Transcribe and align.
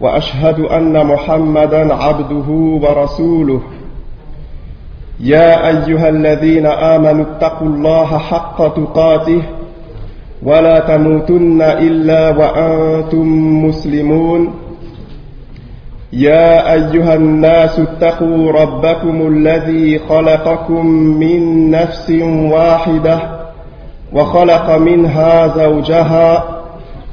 وأشهد 0.00 0.60
أن 0.60 1.06
محمدا 1.06 1.94
عبده 1.94 2.48
ورسوله. 2.82 3.60
يا 5.20 5.68
أيها 5.68 6.08
الذين 6.08 6.66
آمنوا 6.66 7.24
اتقوا 7.24 7.68
الله 7.68 8.18
حق 8.18 8.74
تقاته 8.74 9.42
ولا 10.42 10.78
تموتن 10.78 11.62
إلا 11.62 12.30
وأنتم 12.30 13.26
مسلمون. 13.64 14.54
يا 16.12 16.72
أيها 16.72 17.14
الناس 17.14 17.80
اتقوا 17.80 18.52
ربكم 18.52 19.26
الذي 19.26 19.98
خلقكم 19.98 20.86
من 20.96 21.70
نفس 21.70 22.10
واحدة 22.50 23.18
وخلق 24.12 24.70
منها 24.70 25.46
زوجها 25.46 26.55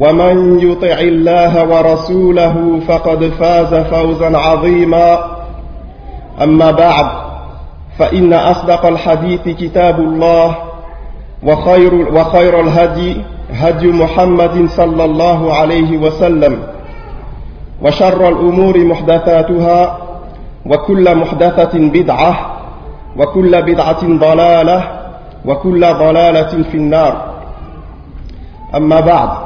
ومن 0.00 0.60
يطع 0.60 0.98
الله 1.00 1.64
ورسوله 1.68 2.80
فقد 2.88 3.24
فاز 3.24 3.74
فوزا 3.74 4.38
عظيما. 4.38 5.36
أما 6.42 6.70
بعد 6.70 7.06
فإن 7.98 8.32
أصدق 8.32 8.86
الحديث 8.86 9.48
كتاب 9.48 10.00
الله 10.00 10.56
وخير, 11.42 11.94
وخير 12.14 12.60
الهدي 12.60 13.16
هدي 13.50 13.86
محمد 13.92 14.66
صلى 14.68 15.04
الله 15.04 15.54
عليه 15.54 15.98
وسلم 15.98 16.58
وشر 17.82 18.28
الأمور 18.28 18.78
محدثاتها 18.78 19.98
وكل 20.66 21.14
محدثة 21.14 21.78
بدعة 21.78 22.56
وكل 23.16 23.62
بدعة 23.62 24.02
ضلالة 24.02 24.82
وكل 25.44 25.80
ضلالة 25.80 26.62
في 26.62 26.76
النار. 26.76 27.34
أما 28.74 29.00
بعد 29.00 29.45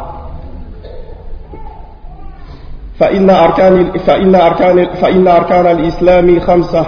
فإن 3.01 3.31
أركان 3.31 3.99
فإن 3.99 4.35
أركان 4.35 4.87
فإن 4.87 5.29
أركان 5.29 5.67
الإسلام 5.67 6.41
خمسة. 6.41 6.87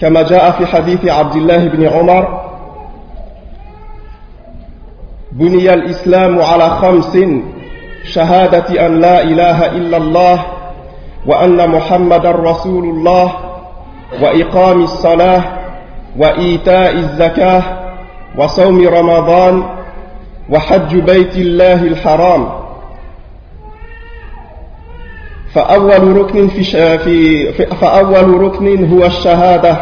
كما 0.00 0.22
جاء 0.22 0.50
في 0.50 0.66
حديث 0.66 1.08
عبد 1.08 1.36
الله 1.36 1.68
بن 1.68 1.88
عمر 1.88 2.40
بني 5.32 5.74
الإسلام 5.74 6.42
على 6.42 6.70
خمس 6.70 7.18
شهادة 8.04 8.86
أن 8.86 9.00
لا 9.00 9.22
إله 9.22 9.66
إلا 9.66 9.96
الله 9.96 10.44
وأن 11.26 11.70
محمد 11.70 12.26
رسول 12.26 12.84
الله 12.84 13.32
وإقام 14.22 14.82
الصلاة 14.82 15.42
وإيتاء 16.18 16.92
الزكاة 16.92 17.62
وصوم 18.38 18.88
رمضان 18.88 19.62
وحج 20.50 20.96
بيت 20.96 21.36
الله 21.36 21.74
الحرام. 21.74 22.57
فأول 25.54 26.16
ركن 26.16 26.48
في, 26.48 26.62
في 26.98 27.66
فأول 27.66 28.40
ركن 28.40 28.92
هو 28.92 29.06
الشهادة 29.06 29.76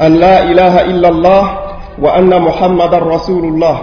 أن 0.00 0.14
لا 0.14 0.42
إله 0.42 0.80
إلا 0.80 1.08
الله 1.08 1.58
وأن 1.98 2.42
محمد 2.42 2.94
رسول 2.94 3.44
الله. 3.44 3.82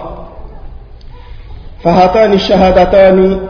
فهاتان 1.84 2.32
الشهادتان 2.32 3.40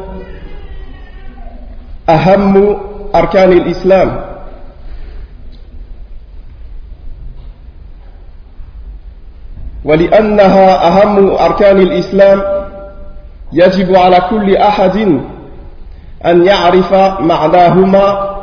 أهم 2.08 2.76
أركان 3.14 3.52
الإسلام. 3.52 4.24
ولأنها 9.84 10.88
أهم 10.88 11.30
أركان 11.30 11.80
الإسلام 11.80 12.42
يجب 13.52 13.96
على 13.96 14.20
كل 14.30 14.56
أحد 14.56 15.20
أن 16.25 16.45
يعرف 16.45 16.93
معناهما 17.21 18.35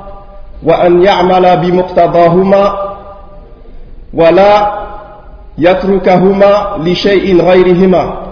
وأن 0.62 1.02
يعمل 1.02 1.56
بمقتضاهما 1.56 2.78
ولا 4.14 4.78
يتركهما 5.58 6.76
لشيء 6.78 7.42
غيرهما 7.42 8.24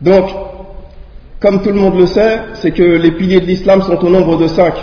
Donc, 0.00 0.26
comme 1.40 1.62
tout 1.62 1.70
le 1.70 1.80
monde 1.80 1.96
le 1.98 2.04
sait, 2.06 2.40
c'est 2.54 2.72
que 2.72 2.82
les 2.82 3.12
piliers 3.12 3.40
de 3.40 3.46
l'islam 3.46 3.80
sont 3.80 3.96
au 4.04 4.10
nombre 4.10 4.36
de 4.36 4.46
cinq. 4.48 4.74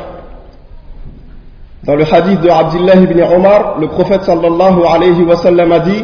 Dans 1.84 1.96
le 1.96 2.12
hadith 2.12 2.42
de 2.42 2.50
Abdullah 2.50 2.96
ibn 2.96 3.22
Omar, 3.22 3.78
le 3.80 3.88
prophète 3.88 4.24
sallallahu 4.24 4.82
alayhi 4.84 5.22
wa 5.24 5.36
sallam 5.36 5.72
a 5.74 5.80
dit 5.80 6.04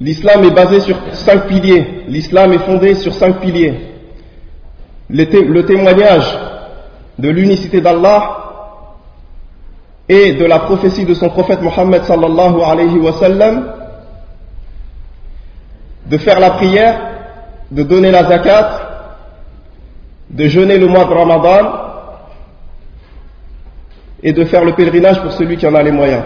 L'islam 0.00 0.44
est 0.44 0.50
basé 0.50 0.80
sur 0.80 0.96
cinq 1.12 1.48
piliers. 1.48 2.04
L'islam 2.08 2.52
est 2.52 2.58
fondé 2.58 2.94
sur 2.94 3.12
cinq 3.14 3.40
piliers. 3.40 3.74
Le, 5.10 5.62
témoignage 5.62 6.38
de 7.18 7.28
l'unicité 7.30 7.80
d'Allah 7.80 8.36
et 10.08 10.34
de 10.34 10.44
la 10.44 10.60
prophétie 10.60 11.04
de 11.04 11.14
son 11.14 11.28
prophète 11.30 11.62
Mohammed 11.62 12.04
sallallahu 12.04 12.60
alayhi 12.62 12.98
wa 12.98 13.12
sallam, 13.14 13.72
de 16.06 16.18
faire 16.18 16.38
la 16.38 16.50
prière, 16.50 17.00
de 17.70 17.82
donner 17.82 18.10
la 18.10 18.24
zakat, 18.24 18.88
de 20.30 20.46
jeûner 20.46 20.78
le 20.78 20.86
mois 20.86 21.04
de 21.04 21.12
Ramadan 21.12 21.72
et 24.22 24.32
de 24.32 24.44
faire 24.44 24.64
le 24.64 24.74
pèlerinage 24.74 25.20
pour 25.22 25.32
celui 25.32 25.56
qui 25.56 25.66
en 25.66 25.74
a 25.74 25.82
les 25.82 25.92
moyens. 25.92 26.22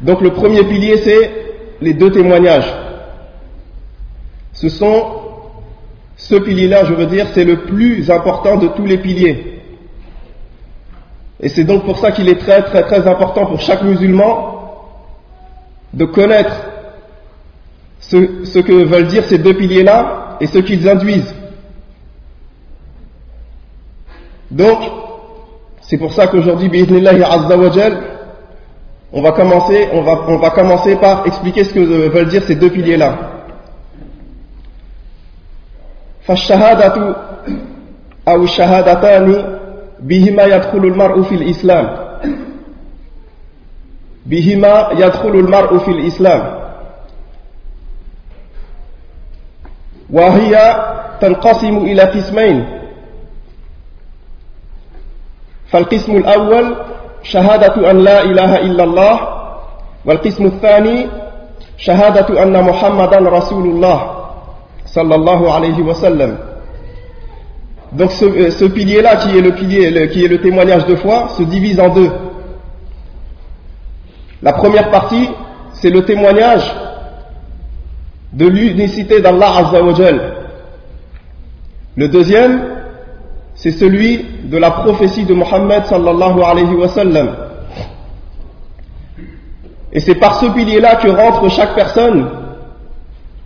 Donc 0.00 0.20
le 0.20 0.32
premier 0.32 0.64
pilier, 0.64 0.98
c'est 0.98 1.30
les 1.80 1.94
deux 1.94 2.10
témoignages. 2.10 2.72
Ce 4.52 4.68
sont, 4.68 5.04
ce 6.16 6.34
pilier-là, 6.34 6.84
je 6.84 6.94
veux 6.94 7.06
dire, 7.06 7.26
c'est 7.34 7.44
le 7.44 7.64
plus 7.64 8.10
important 8.10 8.56
de 8.56 8.68
tous 8.68 8.84
les 8.86 8.98
piliers. 8.98 9.62
Et 11.40 11.48
c'est 11.48 11.64
donc 11.64 11.84
pour 11.84 11.98
ça 11.98 12.12
qu'il 12.12 12.28
est 12.28 12.40
très 12.40 12.62
très 12.62 12.82
très 12.82 13.06
important 13.06 13.46
pour 13.46 13.60
chaque 13.60 13.82
musulman 13.82 14.54
de 15.92 16.04
connaître 16.06 16.54
ce, 18.00 18.58
que 18.60 18.84
veulent 18.84 19.08
dire 19.08 19.24
ces 19.24 19.38
deux 19.38 19.54
piliers-là 19.54 20.38
et 20.40 20.46
ce 20.46 20.58
qu'ils 20.58 20.88
induisent. 20.88 21.34
Donc, 24.50 24.78
c'est 25.80 25.98
pour 25.98 26.12
ça 26.12 26.28
qu'aujourd'hui, 26.28 26.68
bi'idnillahi 26.68 27.22
azza 27.22 27.56
wa 27.56 27.70
on 29.13 29.21
va 29.21 29.31
commencer, 29.33 29.89
on 29.93 30.01
va, 30.01 30.25
on 30.27 30.37
va 30.37 30.49
commencer 30.51 30.95
par 30.95 31.25
expliquer 31.27 31.63
ce 31.63 31.73
que 31.73 31.79
veulent 31.79 32.29
dire 32.29 32.43
ces 32.43 32.55
deux 32.55 32.69
piliers-là. 32.69 33.15
فالشهادة 36.21 37.15
أو 38.27 38.43
الشهادتان 38.43 39.57
بهما 39.99 40.43
يدخل 40.43 40.77
المرء 40.77 41.21
في 41.21 41.35
الإسلام 41.35 41.97
بهما 44.25 44.89
يدخل 44.91 45.29
المرء 45.29 45.77
في 45.77 45.91
الإسلام 45.91 46.61
وهي 50.09 50.53
تنقسم 51.21 51.77
إلى 51.77 52.01
قسمين 52.01 52.65
فالقسم 55.67 56.15
الأول 56.17 56.75
شهادة 57.25 57.91
أن 57.91 57.97
لا 58.03 58.23
إله 58.23 58.55
إلا 58.65 58.83
الله 58.83 59.15
والقسم 60.05 60.45
الثاني 60.45 61.07
شهادة 61.77 62.43
أن 62.43 62.63
محمدا 62.63 63.17
رسول 63.29 63.65
الله 63.65 63.99
sallallahu 64.91 65.47
alayhi 65.47 65.81
wa 65.83 65.95
sallam. 65.95 66.35
Donc 67.93 68.11
ce, 68.11 68.25
euh, 68.25 68.51
ce 68.51 68.65
pilier-là, 68.65 69.15
qui 69.17 69.37
est 69.37 69.41
le 69.41 69.51
pilier, 69.53 69.89
le- 69.89 70.07
qui 70.07 70.25
est 70.25 70.27
le 70.27 70.41
témoignage 70.41 70.85
de 70.85 70.95
foi, 70.95 71.29
se 71.37 71.43
divise 71.43 71.79
en 71.79 71.89
deux. 71.89 72.11
La 74.41 74.51
première 74.53 74.89
partie, 74.91 75.29
c'est 75.73 75.89
le 75.89 76.03
témoignage 76.03 76.73
de 78.33 78.47
l'unicité 78.47 79.21
d'Allah 79.21 79.57
Azza 79.59 79.81
wa 79.83 79.93
Jal. 79.93 80.21
Le 81.95 82.07
deuxième, 82.09 82.61
c'est 83.55 83.71
celui 83.71 84.25
de 84.45 84.57
la 84.57 84.71
prophétie 84.71 85.23
de 85.25 85.33
Mohammed 85.33 85.85
sallallahu 85.85 86.41
alayhi 86.43 86.73
wa 86.75 86.87
sallam. 86.87 87.35
Et 89.93 89.99
c'est 89.99 90.15
par 90.15 90.35
ce 90.39 90.45
pilier-là 90.47 90.95
que 90.95 91.09
rentre 91.09 91.49
chaque 91.49 91.75
personne 91.75 92.29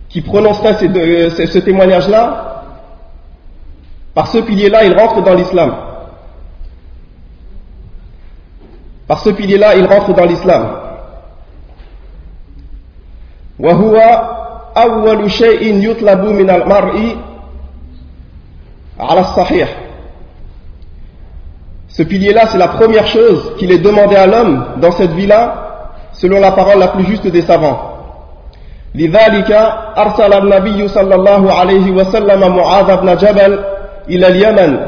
qui 0.08 0.20
prononcerait 0.20 0.74
ces 0.74 0.88
deux- 0.88 1.00
euh, 1.00 1.30
ce, 1.30 1.44
ce 1.46 1.58
témoignage-là. 1.58 2.64
Par 4.14 4.28
ce 4.28 4.38
pilier-là, 4.38 4.84
il 4.84 4.96
rentre 4.96 5.22
dans 5.22 5.34
l'islam. 5.34 5.74
Par 9.06 9.18
ce 9.20 9.30
pilier-là, 9.30 9.74
il 9.76 9.86
rentre 9.86 10.12
dans 10.14 10.24
l'islam. 10.24 10.82
وهو 13.58 13.96
أول 14.76 15.30
شيء 15.30 15.90
يطلب 15.90 16.20
من 16.24 16.50
المرء 16.50 17.16
على 19.00 19.20
الصحيح 19.20 19.68
Ce 21.90 22.02
pilier-là, 22.02 22.46
c'est 22.46 22.58
la 22.58 22.68
première 22.68 23.06
chose 23.06 23.52
qu'il 23.58 23.72
est 23.72 23.78
demandé 23.78 24.16
à 24.16 24.26
l'homme 24.26 24.64
dans 24.78 24.90
cette 24.92 25.12
vie-là, 25.12 25.54
selon 26.12 26.40
la 26.40 26.52
parole 26.52 26.78
la 26.78 26.88
plus 26.88 27.04
juste 27.06 27.26
des 27.26 27.42
savants. 27.42 27.92
لذلك 28.96 29.50
أرسل 29.98 30.32
النبي 30.32 30.88
صلى 30.88 31.14
الله 31.14 31.52
عليه 31.52 31.90
وسلم 31.90 32.56
معاذ 32.56 32.96
بن 32.96 33.16
جبل 33.16 33.64
إلى 34.08 34.26
اليمن 34.28 34.80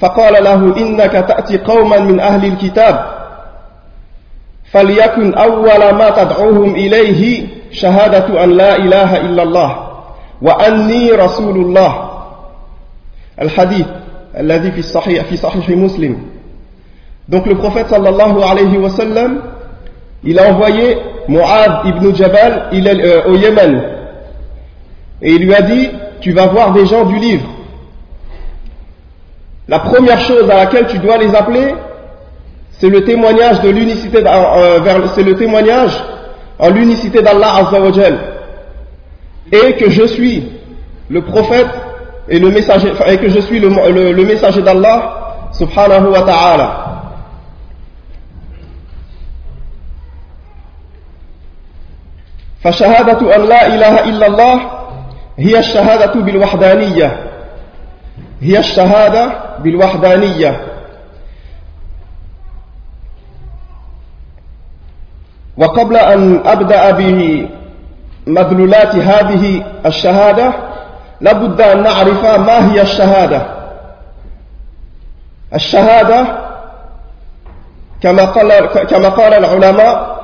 فقال 0.00 0.44
له 0.44 0.76
إنك 0.76 1.12
تأتي 1.12 1.58
قوما 1.58 1.98
من 1.98 2.20
أهل 2.20 2.44
الكتاب 2.52 3.04
فليكن 4.72 5.34
أول 5.34 5.94
ما 5.94 6.10
تدعوهم 6.10 6.74
إليه 6.74 7.46
شهادة 7.72 8.44
أن 8.44 8.50
لا 8.50 8.76
إله 8.76 9.16
إلا 9.16 9.42
الله 9.42 9.76
وأني 10.42 11.10
رسول 11.12 11.56
الله 11.56 12.10
الحديث 13.42 13.86
الذي 14.38 14.70
في 14.72 14.78
الصحيح 14.78 15.24
في 15.24 15.36
صحيح 15.36 15.68
مسلم 15.70 16.16
Donc 17.28 17.46
le 17.46 17.54
prophète 17.54 17.88
sallallahu 17.88 18.42
alayhi 18.42 18.76
wa 18.78 18.90
sallam, 18.90 19.42
il 20.24 20.38
a 20.38 20.50
envoyé 20.50 20.98
Mu'ad 21.28 21.86
ibn 21.86 22.14
Jabal 22.14 22.68
il 22.72 22.86
est, 22.86 23.04
euh, 23.04 23.28
au 23.30 23.36
Yémen. 23.36 23.82
Et 25.22 25.32
il 25.32 25.44
lui 25.46 25.54
a 25.54 25.62
dit, 25.62 25.88
tu 26.20 26.32
vas 26.32 26.46
voir 26.48 26.72
des 26.72 26.84
gens 26.86 27.04
du 27.04 27.16
livre. 27.16 27.46
La 29.68 29.78
première 29.78 30.20
chose 30.20 30.50
à 30.50 30.56
laquelle 30.56 30.86
tu 30.88 30.98
dois 30.98 31.16
les 31.18 31.34
appeler, 31.34 31.74
c'est 32.72 32.88
le 32.88 33.04
témoignage 33.04 33.60
de 33.60 33.70
l'unicité, 33.70 34.20
d'A- 34.22 34.58
euh, 34.58 34.78
vers- 34.80 35.10
c'est 35.14 35.22
le 35.22 35.34
témoignage 35.36 35.92
en 36.58 36.70
l'unicité 36.70 37.22
d'Allah 37.22 37.54
Azza 37.56 37.80
wa 37.80 37.92
Jal. 37.92 38.18
Et 39.52 39.74
que 39.74 39.88
je 39.90 40.06
suis 40.06 40.44
le 41.08 41.22
prophète 41.22 41.68
et 42.29 42.39
le 42.39 42.49
messager, 42.51 42.91
et 43.07 43.17
que 43.17 43.29
je 43.29 43.39
suis 43.39 43.59
le, 43.59 43.69
le- 43.69 44.11
le 44.11 44.23
messager 44.25 44.61
d'Allah 44.61 45.47
subhanahu 45.51 46.07
wa 46.11 46.21
ta'ala. 46.23 46.83
فشهادة 52.63 53.35
أن 53.35 53.41
لا 53.45 53.67
إله 53.67 54.03
إلا 54.09 54.27
الله 54.27 54.59
هي 55.39 55.59
الشهادة 55.59 56.13
بالوحدانية 56.21 57.17
هي 58.41 58.59
الشهادة 58.59 59.31
بالوحدانية 59.59 60.61
وقبل 65.57 65.97
أن 65.97 66.41
أبدأ 66.47 66.91
بمدلولات 66.91 68.95
هذه 68.95 69.63
الشهادة 69.85 70.53
لابد 71.21 71.61
أن 71.61 71.83
نعرف 71.83 72.25
ما 72.25 72.73
هي 72.73 72.81
الشهادة. 72.81 73.47
الشهادة 75.53 76.47
كما 78.01 78.25
قال, 78.25 78.65
كما 78.65 79.09
قال 79.09 79.33
العلماء 79.33 80.17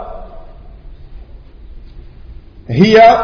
هي 2.69 3.21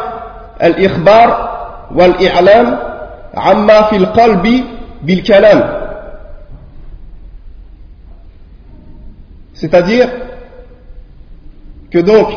الإخبار 0.62 1.50
والإعلام 1.94 2.78
عما 3.34 3.82
في 3.82 3.96
القلب 3.96 4.64
بالكلام. 5.02 5.80
C'est-à-dire 9.54 10.08
que 11.90 11.98
donc 11.98 12.28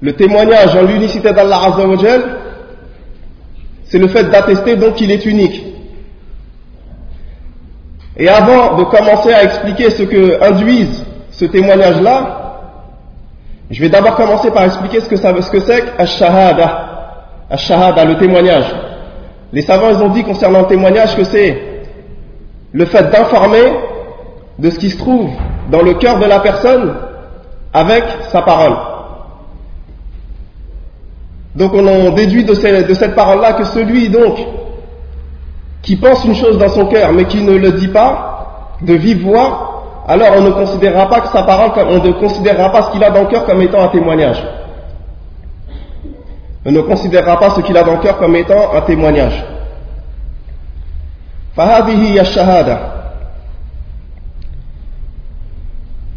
le 0.00 0.14
témoignage 0.16 0.74
en 0.76 0.82
l'unicité 0.82 1.32
d'Allah 1.32 1.64
Azza 1.64 1.86
wa 1.86 1.96
Jal, 1.96 2.33
c'est 3.94 4.00
le 4.00 4.08
fait 4.08 4.24
d'attester 4.24 4.74
donc 4.74 4.94
qu'il 4.94 5.12
est 5.12 5.24
unique. 5.24 5.64
Et 8.16 8.28
avant 8.28 8.74
de 8.76 8.82
commencer 8.82 9.32
à 9.32 9.44
expliquer 9.44 9.88
ce 9.90 10.02
que 10.02 10.42
induise 10.42 11.04
ce 11.30 11.44
témoignage-là, 11.44 12.56
je 13.70 13.80
vais 13.80 13.88
d'abord 13.88 14.16
commencer 14.16 14.50
par 14.50 14.64
expliquer 14.64 14.98
ce 15.00 15.08
que 15.08 15.14
que 15.48 15.60
c'est 15.60 15.84
Ash-Shahada. 15.96 17.44
Ash-Shahada, 17.48 18.04
le 18.04 18.16
témoignage. 18.16 18.74
Les 19.52 19.62
savants, 19.62 19.94
ont 20.02 20.08
dit 20.08 20.24
concernant 20.24 20.62
le 20.62 20.66
témoignage 20.66 21.14
que 21.14 21.22
c'est 21.22 21.62
le 22.72 22.86
fait 22.86 23.12
d'informer 23.12 23.74
de 24.58 24.70
ce 24.70 24.78
qui 24.80 24.90
se 24.90 24.98
trouve 24.98 25.30
dans 25.70 25.82
le 25.82 25.94
cœur 25.94 26.18
de 26.18 26.24
la 26.24 26.40
personne 26.40 26.96
avec 27.72 28.02
sa 28.32 28.42
parole. 28.42 28.93
Donc 31.55 31.73
on 31.73 31.85
en 31.87 32.11
déduit 32.11 32.43
de, 32.43 32.53
ces- 32.53 32.83
de 32.83 32.93
cette 32.93 33.15
parole-là 33.15 33.53
que 33.53 33.63
celui 33.65 34.09
donc 34.09 34.37
qui 35.81 35.95
pense 35.95 36.23
une 36.25 36.35
chose 36.35 36.57
dans 36.57 36.69
son 36.69 36.85
cœur 36.85 37.11
mais 37.11 37.25
qui 37.25 37.41
ne 37.41 37.53
le 37.57 37.71
dit 37.73 37.87
pas 37.87 38.75
de 38.81 38.93
vive 38.93 39.23
voix, 39.23 40.05
alors 40.07 40.29
on 40.37 40.41
ne 40.41 40.51
considérera 40.51 41.07
pas 41.09 41.21
que 41.21 41.27
sa 41.29 41.43
parole, 41.43 41.71
comme- 41.73 41.89
on 41.89 42.03
ne 42.03 42.11
considérera 42.13 42.69
pas 42.71 42.83
ce 42.83 42.91
qu'il 42.91 43.03
a 43.03 43.09
dans 43.09 43.21
le 43.21 43.27
cœur 43.27 43.45
comme 43.45 43.61
étant 43.61 43.81
un 43.81 43.87
témoignage. 43.89 44.41
On 46.65 46.71
ne 46.71 46.81
considérera 46.81 47.37
pas 47.39 47.49
ce 47.51 47.61
qu'il 47.61 47.75
a 47.77 47.83
dans 47.83 47.93
le 47.93 47.99
cœur 47.99 48.17
comme 48.17 48.35
étant 48.35 48.73
un 48.75 48.81
témoignage. 48.81 49.43
فهذه 51.57 52.13
هي 52.13 52.21
الشهادة 52.21 52.77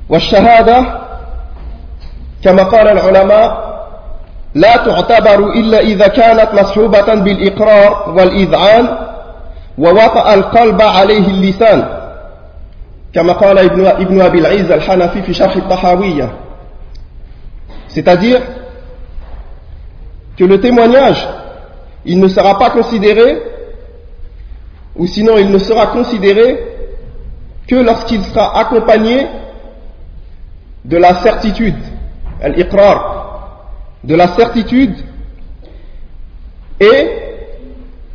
والشهادة 0.09 0.85
كما 2.45 2.63
قال 2.63 2.89
العلماء 2.89 3.66
لا 4.58 4.78
تعتبر 4.78 5.50
إلا 5.54 5.80
إذا 5.80 6.08
كانت 6.08 6.54
مصحوبة 6.54 7.14
بالإقرار 7.16 8.14
والإذعان 8.18 8.98
ووطأ 9.78 10.34
القلب 10.34 10.82
عليه 10.82 11.28
اللسان 11.28 12.08
كما 13.14 13.34
قال 13.34 13.58
ابن, 13.58 13.86
ابن 13.86 14.22
أبي 14.22 14.40
العز 14.40 14.72
الحنفي 14.72 15.22
في 15.22 15.34
شرح 15.34 15.56
الطحاوية 15.56 16.30
c'est-à-dire 17.88 18.42
que 20.38 20.44
le 20.44 20.60
témoignage 20.60 21.28
il 22.06 22.20
ne 22.20 22.28
sera 22.28 22.58
pas 22.60 22.70
considéré 22.72 23.42
ou 24.96 25.06
sinon 25.08 25.38
il 25.38 25.52
ne 25.52 25.58
sera 25.58 25.88
considéré 25.88 26.60
que 27.68 27.76
lorsqu'il 27.76 28.24
sera 28.24 28.60
accompagné 28.60 29.28
de 30.86 30.98
la 30.98 31.16
certitude, 31.22 31.76
al-iqrar, 32.42 33.17
de 34.04 34.16
la 34.16 34.28
certitude 34.30 34.96
et 36.80 37.10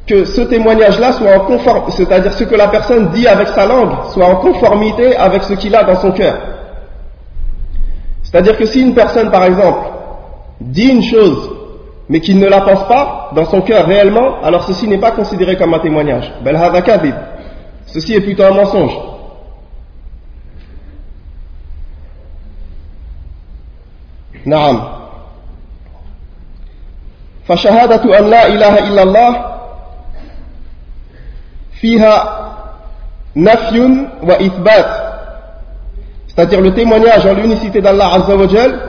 que 0.06 0.24
ce 0.24 0.40
témoignage-là 0.42 1.12
soit 1.12 1.34
en 1.36 1.40
conformité, 1.40 1.92
c'est-à-dire 1.96 2.32
ce 2.32 2.44
que 2.44 2.54
la 2.54 2.68
personne 2.68 3.10
dit 3.10 3.26
avec 3.26 3.48
sa 3.48 3.66
langue, 3.66 3.92
soit 4.10 4.26
en 4.26 4.36
conformité 4.36 5.16
avec 5.16 5.42
ce 5.44 5.54
qu'il 5.54 5.74
a 5.74 5.84
dans 5.84 5.96
son 5.96 6.12
cœur. 6.12 6.38
C'est-à-dire 8.22 8.56
que 8.56 8.66
si 8.66 8.80
une 8.80 8.94
personne, 8.94 9.30
par 9.30 9.44
exemple, 9.44 9.86
dit 10.60 10.88
une 10.88 11.02
chose, 11.02 11.50
mais 12.08 12.20
qu'il 12.20 12.38
ne 12.38 12.46
la 12.46 12.62
pense 12.62 12.86
pas 12.88 13.30
dans 13.34 13.44
son 13.44 13.60
cœur 13.62 13.86
réellement, 13.86 14.42
alors 14.42 14.64
ceci 14.64 14.88
n'est 14.88 14.98
pas 14.98 15.12
considéré 15.12 15.56
comme 15.56 15.74
un 15.74 15.78
témoignage. 15.78 16.32
Ceci 17.86 18.14
est 18.14 18.20
plutôt 18.20 18.44
un 18.44 18.52
mensonge. 18.52 18.98
Naam. 24.44 25.01
فشهادة 27.47 28.19
أن 28.19 28.29
لا 28.29 28.47
إله 28.47 28.79
إلا 28.79 29.03
الله 29.03 29.45
فيها 31.81 32.43
نفي 33.35 34.07
وإثبات 34.23 35.07
c'est-à-dire 36.37 36.61
le 36.61 36.71
témoignage 36.71 37.25
en 37.25 37.33
l'unicité 37.33 37.81
d'Allah 37.81 38.13
Azza 38.13 38.35
wa 38.35 38.47
Jal, 38.47 38.79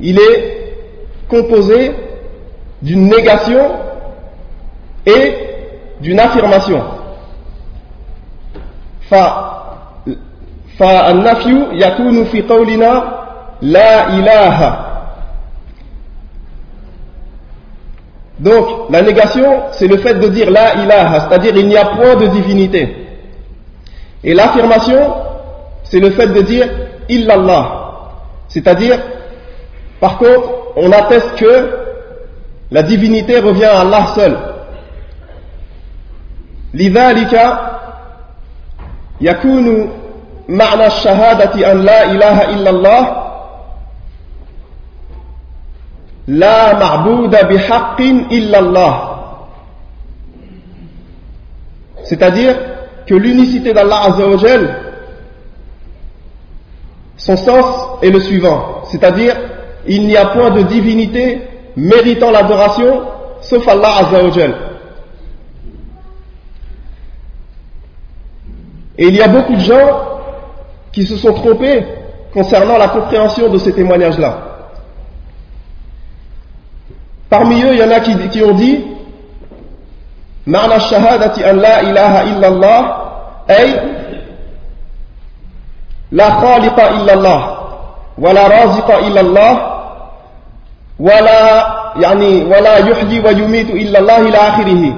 il 0.00 0.18
est 0.18 0.74
composé 1.30 1.92
d'une 2.82 3.08
négation 3.08 3.70
et 5.06 5.34
d'une 6.02 6.20
affirmation. 6.20 6.82
فالنفي 10.78 11.66
يكون 11.72 12.24
في 12.24 12.42
قولنا 12.42 13.02
لا 13.62 14.08
إله 14.08 14.83
Donc, 18.38 18.90
la 18.90 19.02
négation, 19.02 19.64
c'est 19.72 19.86
le 19.86 19.98
fait 19.98 20.14
de 20.14 20.28
dire 20.28 20.50
la 20.50 20.74
ilaha, 20.82 21.28
c'est-à-dire 21.28 21.56
il 21.56 21.66
n'y 21.68 21.76
a 21.76 21.84
point 21.86 22.16
de 22.16 22.26
divinité. 22.26 22.96
Et 24.24 24.32
l'affirmation, 24.34 25.14
c'est 25.84 26.00
le 26.00 26.10
fait 26.10 26.28
de 26.28 26.40
dire 26.40 26.68
illallah, 27.08 27.90
c'est-à-dire, 28.48 28.98
par 30.00 30.16
contre, 30.18 30.48
on 30.76 30.90
atteste 30.92 31.34
que 31.36 31.70
la 32.70 32.82
divinité 32.82 33.38
revient 33.40 33.64
à 33.64 33.80
Allah 33.80 34.06
seul. 34.14 34.36
لذلك 36.74 37.58
يكون 39.20 39.90
معنى 40.48 40.86
الشهادة 40.86 41.72
أن 41.72 41.82
لا 41.84 42.04
إله 42.10 42.50
إلا 42.50 42.70
الله 42.70 43.23
la 46.27 46.75
ma'bouda 46.75 47.43
bihaqqin 47.43 48.27
illallah. 48.31 49.11
C'est-à-dire 52.03 52.55
que 53.05 53.15
l'unicité 53.15 53.73
d'Allah 53.73 54.01
Azzawajal, 54.05 54.79
son 57.17 57.37
sens 57.37 57.99
est 58.01 58.09
le 58.09 58.19
suivant. 58.19 58.83
C'est-à-dire, 58.85 59.35
il 59.87 60.07
n'y 60.07 60.17
a 60.17 60.27
point 60.27 60.49
de 60.51 60.63
divinité 60.63 61.41
méritant 61.75 62.31
l'adoration 62.31 63.01
sauf 63.41 63.67
Allah 63.67 63.97
Azzawajal. 63.99 64.55
Et 68.97 69.07
il 69.07 69.15
y 69.15 69.21
a 69.21 69.27
beaucoup 69.27 69.53
de 69.53 69.59
gens 69.59 70.19
qui 70.91 71.05
se 71.05 71.17
sont 71.17 71.33
trompés 71.33 71.83
concernant 72.33 72.77
la 72.77 72.87
compréhension 72.89 73.49
de 73.49 73.57
ces 73.57 73.73
témoignages-là. 73.73 74.54
Parmi 77.29 77.61
eux, 77.63 77.73
il 77.73 77.79
y 77.79 77.83
en 77.83 77.91
a 77.91 77.99
qui, 77.99 78.15
qui 78.29 78.43
ont 78.43 78.53
dit 78.53 78.85
Ma'na 80.45 80.79
shahadati 80.79 81.43
an 81.43 81.53
la 81.55 81.81
ilaha 81.83 82.23
illallah 82.25 82.97
ay 83.47 83.73
la 86.11 86.31
khaliqa 86.39 86.91
illallah 87.01 87.41
wa 88.17 88.33
la 88.33 88.47
raziqa 88.47 89.01
illallah 89.07 89.53
wa 90.99 91.21
la 91.21 91.93
yani 91.99 92.43
wa 92.43 92.61
la 92.61 92.79
yuhyi 92.79 93.19
wa 93.19 93.31
yumitu 93.31 93.75
illallah 93.75 94.19
ila 94.27 94.39
akhirih. 94.53 94.93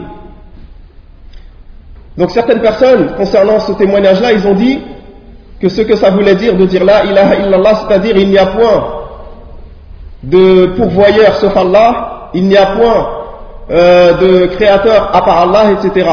Donc 2.18 2.32
certaines 2.32 2.62
personnes 2.62 3.14
concernant 3.16 3.60
ce 3.62 3.72
témoignage 3.72 4.20
là, 4.22 4.34
ils 4.34 4.46
ont 4.48 4.54
dit 4.54 4.82
que 5.62 5.70
ce 5.70 5.82
que 5.82 5.96
ça 5.96 6.10
voulait 6.10 6.36
dire 6.36 6.58
de 6.58 6.66
dire 6.66 6.84
la 6.84 7.06
ilaha 7.06 7.36
illallah, 7.36 7.76
c'est-à-dire 7.76 8.18
il 8.18 8.28
n'y 8.30 8.38
a 8.38 8.48
point 8.48 8.84
de 10.24 10.66
pourvoyeur 10.76 11.36
sauf 11.36 11.56
Allah 11.56 12.17
il 12.35 12.45
n'y 12.49 12.57
a 12.57 12.67
point 12.67 13.07
euh, 13.71 14.13
de 14.15 14.47
créateur 14.47 15.11
à 15.15 15.23
part 15.23 15.39
Allah, 15.43 15.73
etc. 15.73 16.09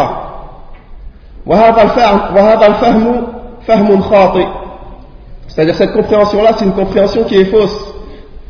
C'est-à-dire 5.47 5.75
cette 5.75 5.93
compréhension-là, 5.93 6.51
c'est 6.57 6.65
une 6.65 6.73
compréhension 6.73 7.23
qui 7.23 7.37
est 7.37 7.45
fausse 7.45 7.93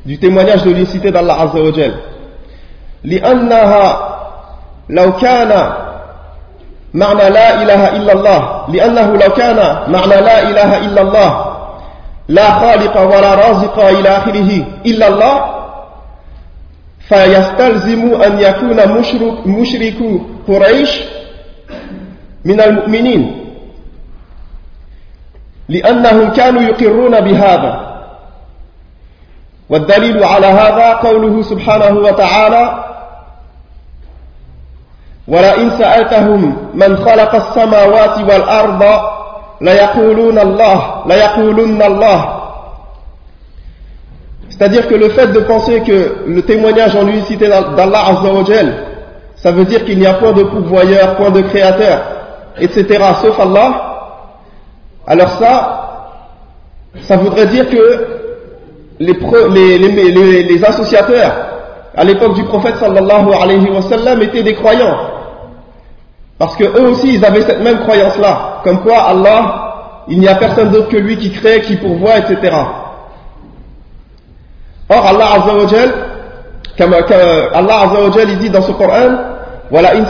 du 0.05 0.17
témoignage 0.17 0.63
de 0.63 0.71
l'unicité 0.71 1.11
d'Allah 1.11 1.41
Azza 1.41 1.59
wa 1.61 1.71
Jal. 1.73 1.93
لأنها 3.03 4.09
لو 4.89 5.11
كان 5.11 5.71
معنى 6.93 7.29
لا 7.29 7.61
إله 7.61 7.95
إلا 7.95 8.13
الله 8.13 8.63
لأنه 8.69 9.07
لو 9.15 9.33
كان 9.33 9.55
معنى 9.87 10.21
لا 10.21 10.49
إله 10.49 10.77
إلا 10.77 11.01
الله 11.01 11.45
لا 12.27 12.51
خالق 12.51 13.01
ولا 13.01 13.35
رازق 13.35 13.79
إلى 13.79 14.09
آخره 14.09 14.65
إلا 14.85 15.07
الله 15.07 15.52
فيستلزم 17.08 18.22
أن 18.22 18.40
يكون 18.40 18.98
مشرك, 18.98 19.46
مشرك 19.46 19.94
قريش 20.48 21.00
من 22.44 22.60
المؤمنين. 22.60 23.44
لأنهم 25.68 26.30
كانوا 26.32 26.62
يقرون 26.62 27.20
بهذا. 27.20 27.94
والدليل 29.70 30.24
على 30.24 30.46
هذا 30.46 30.92
قوله 30.92 31.42
سبحانه 31.42 31.98
وتعالى 31.98 32.84
ولئن 35.28 35.70
سألتهم 35.70 36.56
من 36.74 36.96
خلق 36.96 37.34
السماوات 37.34 38.18
والأرض 38.18 38.82
ليقولون 39.60 40.38
الله 40.38 41.02
ليقولن 41.06 41.82
الله 41.82 42.33
C'est-à-dire 44.56 44.86
que 44.86 44.94
le 44.94 45.08
fait 45.08 45.32
de 45.32 45.40
penser 45.40 45.80
que 45.80 46.18
le 46.28 46.42
témoignage 46.42 46.94
en 46.94 47.02
l'unicité 47.02 47.48
d'Allah 47.48 48.04
Azzawajal, 48.06 48.74
ça 49.34 49.50
veut 49.50 49.64
dire 49.64 49.84
qu'il 49.84 49.98
n'y 49.98 50.06
a 50.06 50.14
point 50.14 50.32
de 50.32 50.44
pourvoyeur, 50.44 51.16
point 51.16 51.30
de 51.30 51.40
créateur, 51.40 52.02
etc., 52.60 52.86
sauf 53.20 53.38
Allah, 53.40 54.20
alors 55.08 55.28
ça, 55.30 56.20
ça 57.00 57.16
voudrait 57.16 57.46
dire 57.46 57.68
que 57.68 58.06
les, 59.00 60.64
associateurs 60.64 61.32
à 61.96 62.04
l'époque 62.04 62.34
du 62.34 62.44
prophète 62.44 62.76
sallallahu 62.76 63.32
alayhi 63.34 63.68
wa 63.70 63.82
sallam 63.82 64.22
étaient 64.22 64.44
des 64.44 64.54
croyants. 64.54 64.96
Parce 66.38 66.54
que 66.54 66.64
eux 66.64 66.90
aussi, 66.90 67.14
ils 67.14 67.24
avaient 67.24 67.42
cette 67.42 67.60
même 67.60 67.80
croyance-là. 67.80 68.60
Comme 68.62 68.82
quoi, 68.82 68.98
Allah, 68.98 70.04
il 70.06 70.20
n'y 70.20 70.28
a 70.28 70.36
personne 70.36 70.70
d'autre 70.70 70.88
que 70.90 70.96
lui 70.96 71.16
qui 71.16 71.32
crée, 71.32 71.60
qui 71.60 71.74
pourvoit, 71.76 72.18
etc. 72.18 72.52
Or, 74.88 75.06
Allah 75.06 75.26
Azza 75.34 75.54
wa 75.54 75.64
Allah 77.54 77.80
Azza 77.80 78.00
wa 78.00 78.22
il 78.28 78.38
dit 78.38 78.50
dans 78.50 78.62
ce 78.62 78.72
Coran, 78.72 79.16
voilà, 79.70 79.94
in 79.94 80.02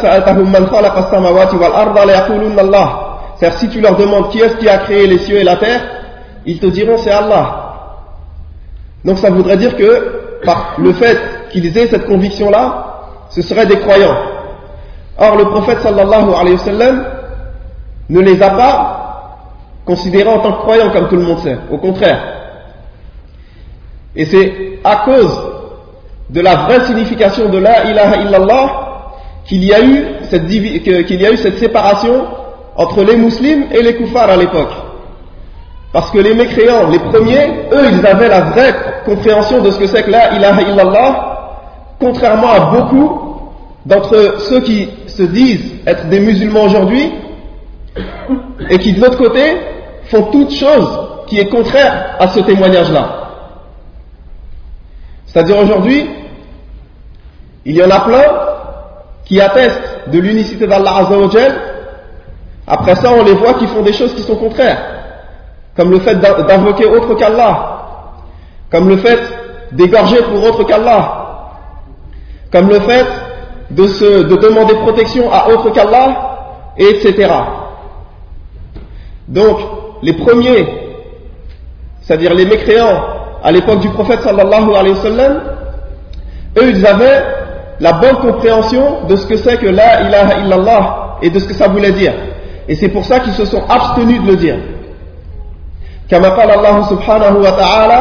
man 0.45 0.67
khalaqa 0.69 0.99
as-samawati 0.99 1.57
wal 1.57 1.73
arda 1.73 2.05
la 2.05 2.25
Allah. 2.61 3.01
C'est-à-dire, 3.37 3.59
si 3.59 3.69
tu 3.69 3.81
leur 3.81 3.97
demandes 3.97 4.31
qui 4.31 4.41
est-ce 4.41 4.57
qui 4.57 4.69
a 4.69 4.79
créé 4.79 5.07
les 5.07 5.19
cieux 5.19 5.39
et 5.39 5.45
la 5.45 5.57
terre, 5.57 5.81
ils 6.47 6.59
te 6.59 6.67
diront 6.67 6.97
c'est 6.99 7.11
Allah. 7.11 7.61
Donc 9.05 9.19
ça 9.19 9.31
voudrait 9.31 9.57
dire 9.57 9.77
que, 9.77 10.41
par 10.45 10.75
le 10.79 10.93
fait 10.93 11.19
qu'ils 11.51 11.77
aient 11.79 11.87
cette 11.87 12.07
conviction-là, 12.07 12.85
ce 13.31 13.43
seraient 13.43 13.67
des 13.67 13.79
croyants. 13.79 14.17
Or, 15.19 15.37
le 15.37 15.45
prophète 15.45 15.81
sallallahu 15.83 16.31
alayhi 16.35 16.57
wa 16.57 16.65
sallam 16.65 17.05
ne 18.11 18.21
les 18.21 18.43
a 18.43 18.51
pas 18.51 19.01
considérés 19.85 20.29
en 20.29 20.41
tant 20.41 20.53
que 20.53 20.63
croyants 20.63 20.91
comme 20.91 21.09
tout 21.09 21.17
le 21.17 21.23
monde 21.23 21.39
sait. 21.39 21.59
Au 21.71 21.79
contraire. 21.79 22.34
Et 24.17 24.25
c'est 24.27 24.79
à 24.85 24.97
cause 25.05 25.39
de 26.31 26.41
la 26.41 26.57
vraie 26.57 26.85
signification 26.85 27.49
de 27.49 27.59
la 27.59 27.91
ilaha 27.91 28.17
illallah 28.23 28.85
qu'il 29.47 29.65
y 29.65 29.73
a 29.73 29.83
eu 29.83 30.05
cette, 30.31 30.51
y 30.51 31.27
a 31.27 31.33
eu 31.33 31.37
cette 31.37 31.59
séparation 31.59 32.25
entre 32.77 33.03
les 33.03 33.17
musulmans 33.17 33.67
et 33.73 33.83
les 33.83 33.97
koufars 33.97 34.31
à 34.31 34.37
l'époque. 34.37 34.73
Parce 35.93 36.11
que 36.11 36.19
les 36.19 36.35
mécréants, 36.35 36.89
les 36.91 36.99
premiers, 36.99 37.69
eux, 37.73 37.87
ils 37.93 38.07
avaient 38.07 38.29
la 38.29 38.41
vraie 38.41 38.75
compréhension 39.05 39.63
de 39.63 39.71
ce 39.71 39.79
que 39.79 39.87
c'est 39.87 40.03
que 40.03 40.11
la 40.11 40.35
ilaha 40.35 40.63
illallah, 40.63 41.39
contrairement 42.01 42.51
à 42.51 42.61
beaucoup 42.73 43.21
d'entre 43.87 44.41
ceux 44.41 44.61
qui 44.61 44.89
se 45.07 45.23
disent 45.23 45.75
être 45.87 46.09
des 46.09 46.21
musulmans 46.21 46.65
aujourd'hui 46.65 47.13
et 48.71 48.79
qui 48.79 48.93
de 48.93 49.01
l'autre 49.01 49.19
côté 49.19 49.41
font 50.07 50.23
toute 50.33 50.53
chose 50.53 50.89
qui 51.27 51.39
est 51.39 51.49
contraire 51.49 52.17
à 52.19 52.29
ce 52.29 52.41
témoignage-là. 52.41 53.24
C'est-à-dire 55.35 55.59
aujourd'hui, 55.59 56.09
il 57.65 57.75
y 57.75 57.83
en 57.83 57.91
a 57.91 58.01
plein 58.01 58.23
qui 59.25 59.41
attestent 59.41 60.09
de 60.09 60.21
l'unicité 60.21 60.65
d'Allah 60.65 60.99
Azzawajal. 60.99 61.61
Après 62.69 62.95
ça, 62.95 63.11
on 63.13 63.25
les 63.25 63.35
voit 63.35 63.55
qui 63.55 63.67
font 63.67 63.83
des 63.83 63.93
choses 63.93 64.15
qui 64.15 64.23
sont 64.23 64.37
contraires. 64.37 64.79
Comme 65.77 65.91
le 65.91 65.99
fait 65.99 66.15
d'invoquer 66.21 66.87
autre 66.87 67.15
qu'Allah. 67.15 67.81
Comme 68.71 68.89
le 68.89 68.97
fait 68.99 69.19
d'égorger 69.73 70.23
pour 70.23 70.45
autre 70.45 70.63
qu'Allah. 70.63 71.25
Comme 72.53 72.69
le 72.69 72.79
fait 72.79 73.07
de, 73.71 74.37
demander 74.37 74.75
protection 74.75 75.33
à 75.33 75.49
autre 75.49 75.71
qu'Allah, 75.71 76.75
etc. 76.79 77.29
Donc, 79.27 79.59
les 80.01 80.13
premiers, 80.13 80.69
c'est-à-dire 82.03 82.35
les 82.35 82.47
mécréants, 82.47 83.24
à 83.44 83.52
l'époque 83.52 83.80
du 83.80 83.90
prophète 83.90 84.22
sallallahu 84.22 84.76
alayhi 84.76 84.96
wa 84.96 85.02
sallam, 85.02 85.40
eux 86.58 86.70
ils 86.70 86.86
avaient 86.86 87.24
la 87.80 87.94
bonne 87.94 88.16
compréhension 88.18 89.06
de 89.08 89.16
ce 89.16 89.26
que 89.26 89.38
c'est 89.38 89.58
que 89.58 89.68
la 89.68 90.02
ilaha 90.02 90.40
illallah 90.40 91.18
et 91.22 91.30
de 91.30 91.40
ce 91.40 91.46
que 91.48 91.54
ça 91.54 91.68
voulait 91.68 91.92
dire. 91.92 92.14
Et 92.68 92.76
c'est 92.76 92.90
pour 92.90 93.06
ça 93.06 93.20
qu'ils 93.20 93.34
se 93.34 93.46
sont 93.46 93.64
abstenus 93.70 94.22
de 94.22 94.28
le 94.28 94.36
dire. 94.36 94.58
كما 96.10 96.30
قال 96.30 96.50
الله 96.52 96.90
سبحانه 96.90 97.38
وتعالى 97.38 98.00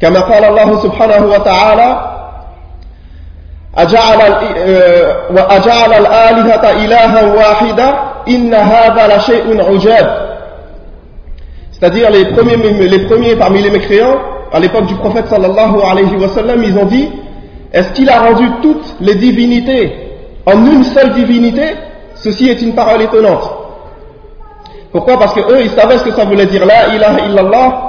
كما 0.00 0.20
قال 0.20 0.44
الله 0.44 0.78
سبحانه 0.82 1.26
وتعالى 1.26 2.11
أجعل 3.76 4.18
وأجعل 5.30 5.92
الآلهة 5.92 6.84
إلها 6.84 7.34
واحدة 7.34 7.94
إن 8.28 8.54
هذا 8.54 9.16
لشيء 9.16 9.60
عجاب 9.70 10.28
C'est-à-dire 11.70 12.10
les 12.10 12.24
premiers, 12.32 12.56
les 12.56 12.98
premiers 13.06 13.36
parmi 13.36 13.62
les 13.62 13.70
mécréants, 13.70 14.16
à 14.52 14.58
l'époque 14.58 14.86
du 14.86 14.94
prophète 14.96 15.28
sallallahu 15.28 15.76
alayhi 15.88 16.16
wa 16.16 16.26
sallam, 16.28 16.60
ils 16.64 16.76
ont 16.76 16.86
dit 16.86 17.08
Est-ce 17.72 17.92
qu'il 17.92 18.10
a 18.10 18.18
rendu 18.20 18.44
toutes 18.62 18.96
les 19.00 19.14
divinités 19.14 19.92
en 20.44 20.66
une 20.66 20.82
seule 20.82 21.12
divinité 21.12 21.76
Ceci 22.16 22.48
est 22.48 22.60
une 22.62 22.74
parole 22.74 23.00
étonnante. 23.02 23.48
Pourquoi 24.90 25.18
Parce 25.20 25.34
que 25.34 25.40
eux, 25.40 25.60
ils 25.60 25.70
savaient 25.70 25.98
ce 25.98 26.04
que 26.04 26.10
ça 26.10 26.24
voulait 26.24 26.46
dire 26.46 26.66
La 26.66 26.88
ilaha 26.94 27.20
illallah 27.26 27.82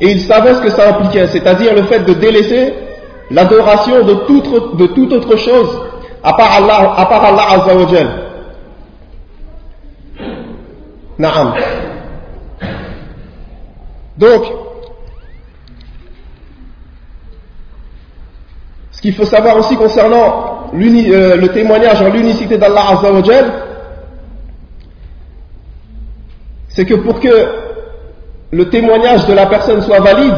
et 0.00 0.10
ils 0.12 0.20
savaient 0.20 0.54
ce 0.54 0.60
que 0.60 0.70
ça 0.70 0.88
impliquait, 0.90 1.26
c'est-à-dire 1.26 1.74
le 1.74 1.82
fait 1.82 2.00
de 2.00 2.14
délaisser 2.14 2.72
l'adoration 3.29 4.03
de 4.03 4.13
toute, 4.87 5.13
autre 5.13 5.35
chose 5.37 5.81
à 6.23 6.33
part 6.33 6.51
Allah, 6.53 6.93
à 6.97 7.05
part 7.05 7.25
Allah 7.25 8.17
Naam. 11.17 11.53
Donc, 14.17 14.43
ce 18.91 19.01
qu'il 19.01 19.13
faut 19.13 19.25
savoir 19.25 19.57
aussi 19.57 19.75
concernant 19.75 20.69
euh, 20.73 21.35
le 21.35 21.47
témoignage 21.49 22.01
en 22.01 22.09
l'unicité 22.09 22.57
d'Allah 22.57 22.91
Azzawajal, 22.91 23.51
c'est 26.69 26.85
que 26.85 26.95
pour 26.95 27.19
que 27.19 27.47
le 28.51 28.69
témoignage 28.69 29.27
de 29.27 29.33
la 29.33 29.45
personne 29.45 29.81
soit 29.81 29.99
valide, 29.99 30.37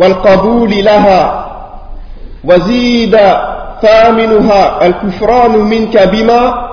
والقبول 0.00 0.84
لها 0.84 1.44
وزيد 2.44 3.16
ثامنها 3.82 4.86
الكفران 4.86 5.58
منك 5.58 5.98
بما 5.98 6.68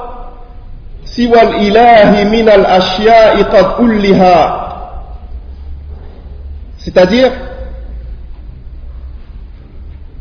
سوى 1.05 1.41
الإله 1.41 2.23
من 2.23 2.49
الأشياء 2.49 3.43
قد 3.43 3.65
كلها 3.77 4.61
C'est-à-dire, 6.85 7.31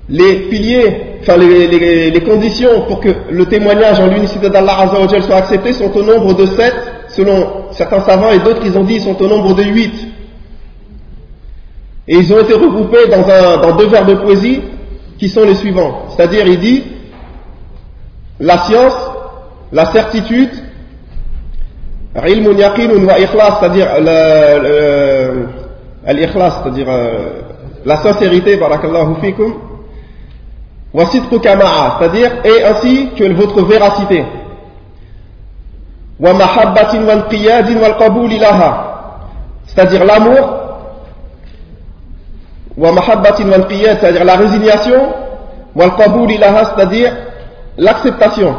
les 0.09 0.49
piliers, 0.49 1.19
enfin 1.21 1.37
les, 1.37 2.11
les, 2.11 2.21
conditions 2.23 2.83
pour 2.89 3.01
que 3.01 3.11
le 3.31 3.45
témoignage 3.45 4.01
en 4.01 4.07
l'unicité 4.07 4.49
d'Allah 4.49 4.81
Azzawajal 4.81 5.23
soit 5.23 5.37
accepté 5.37 5.75
sont 5.75 5.95
au 5.95 6.03
nombre 6.03 6.33
de 6.33 6.47
sept, 6.47 6.75
selon 7.09 7.67
certains 7.73 8.01
savants 8.01 8.31
et 8.31 8.39
d'autres 8.39 8.63
ils 8.65 8.79
ont 8.79 8.85
dit 8.85 8.95
ils 8.95 9.03
sont 9.03 9.21
au 9.23 9.27
nombre 9.29 9.55
de 9.55 9.63
huit. 9.63 9.93
Et 12.12 12.16
ils 12.16 12.34
ont 12.34 12.40
été 12.40 12.54
regroupés 12.54 13.08
dans, 13.08 13.30
un, 13.30 13.58
dans 13.62 13.76
deux 13.76 13.88
vers 13.88 14.04
de 14.04 14.16
poésie 14.16 14.64
qui 15.20 15.30
sont 15.30 15.44
les 15.44 15.54
suivants. 15.54 16.06
C'est-à-dire, 16.10 16.48
il 16.48 16.60
dit 16.60 16.84
la 18.40 18.58
science, 18.58 18.96
la 19.72 19.86
certitude, 19.92 20.50
c'est-à-dire 22.16 23.88
Al-ikhlas, 26.04 26.62
c'est-à-dire 26.64 26.88
euh, 26.90 27.42
la 27.86 27.98
sincérité, 27.98 28.58
barakallahu 28.58 29.16
fikum, 29.22 29.54
kama'a, 31.44 31.98
c'est-à-dire 32.00 32.32
et 32.44 32.64
ainsi 32.64 33.10
que 33.16 33.32
votre 33.34 33.64
véracité. 33.66 34.26
Wa 36.20 36.34
c'est-à-dire 39.68 40.06
l'amour, 40.06 40.59
c'est-à-dire 42.82 44.24
la 44.26 44.36
résignation, 44.36 45.14
c'est-à-dire 45.76 47.12
l'acceptation. 47.78 48.56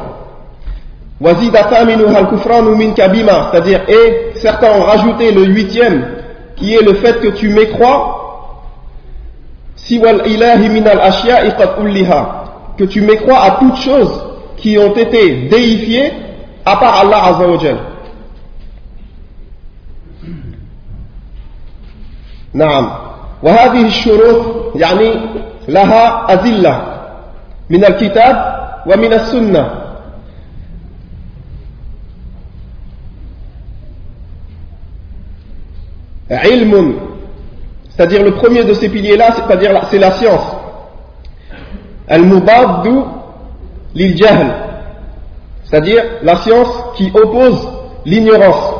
C'est-à-dire, 3.52 3.80
et 3.88 4.32
certains 4.36 4.72
ont 4.72 4.82
rajouté 4.82 5.32
le 5.32 5.44
huitième, 5.44 6.06
qui 6.56 6.74
est 6.74 6.82
le 6.82 6.94
fait 6.94 7.20
que 7.20 7.28
tu 7.28 7.48
mécrois, 7.48 8.16
que 12.78 12.84
tu 12.84 13.00
mécrois 13.02 13.38
à 13.38 13.50
toutes 13.52 13.76
choses 13.76 14.24
qui 14.56 14.78
ont 14.78 14.94
été 14.94 15.48
déifiées, 15.48 16.12
à 16.64 16.76
part 16.76 17.00
Allah 17.00 17.24
Azza 17.24 17.46
Naam. 22.52 23.09
وهذه 23.43 23.87
الشروط 23.87 24.75
يعني 24.75 25.13
لها 25.67 26.33
أدلة 26.33 26.81
من 27.69 27.85
الكتاب 27.85 28.55
ومن 28.85 29.13
السنة 29.13 29.85
ilmun, 36.29 36.95
c'est-à-dire 37.89 38.23
le 38.23 38.31
premier 38.31 38.63
de 38.63 38.73
ces 38.73 38.89
piliers-là, 38.89 39.31
c'est-à-dire 39.33 39.79
c'est 39.91 39.99
la 39.99 40.11
science. 40.11 40.55
Al-mubaddu 42.07 42.99
lil 43.93 44.17
jahl, 44.17 44.47
c'est-à-dire 45.63 46.03
la 46.23 46.35
science 46.37 46.69
qui 46.95 47.11
oppose 47.13 47.67
l'ignorance. 48.05 48.78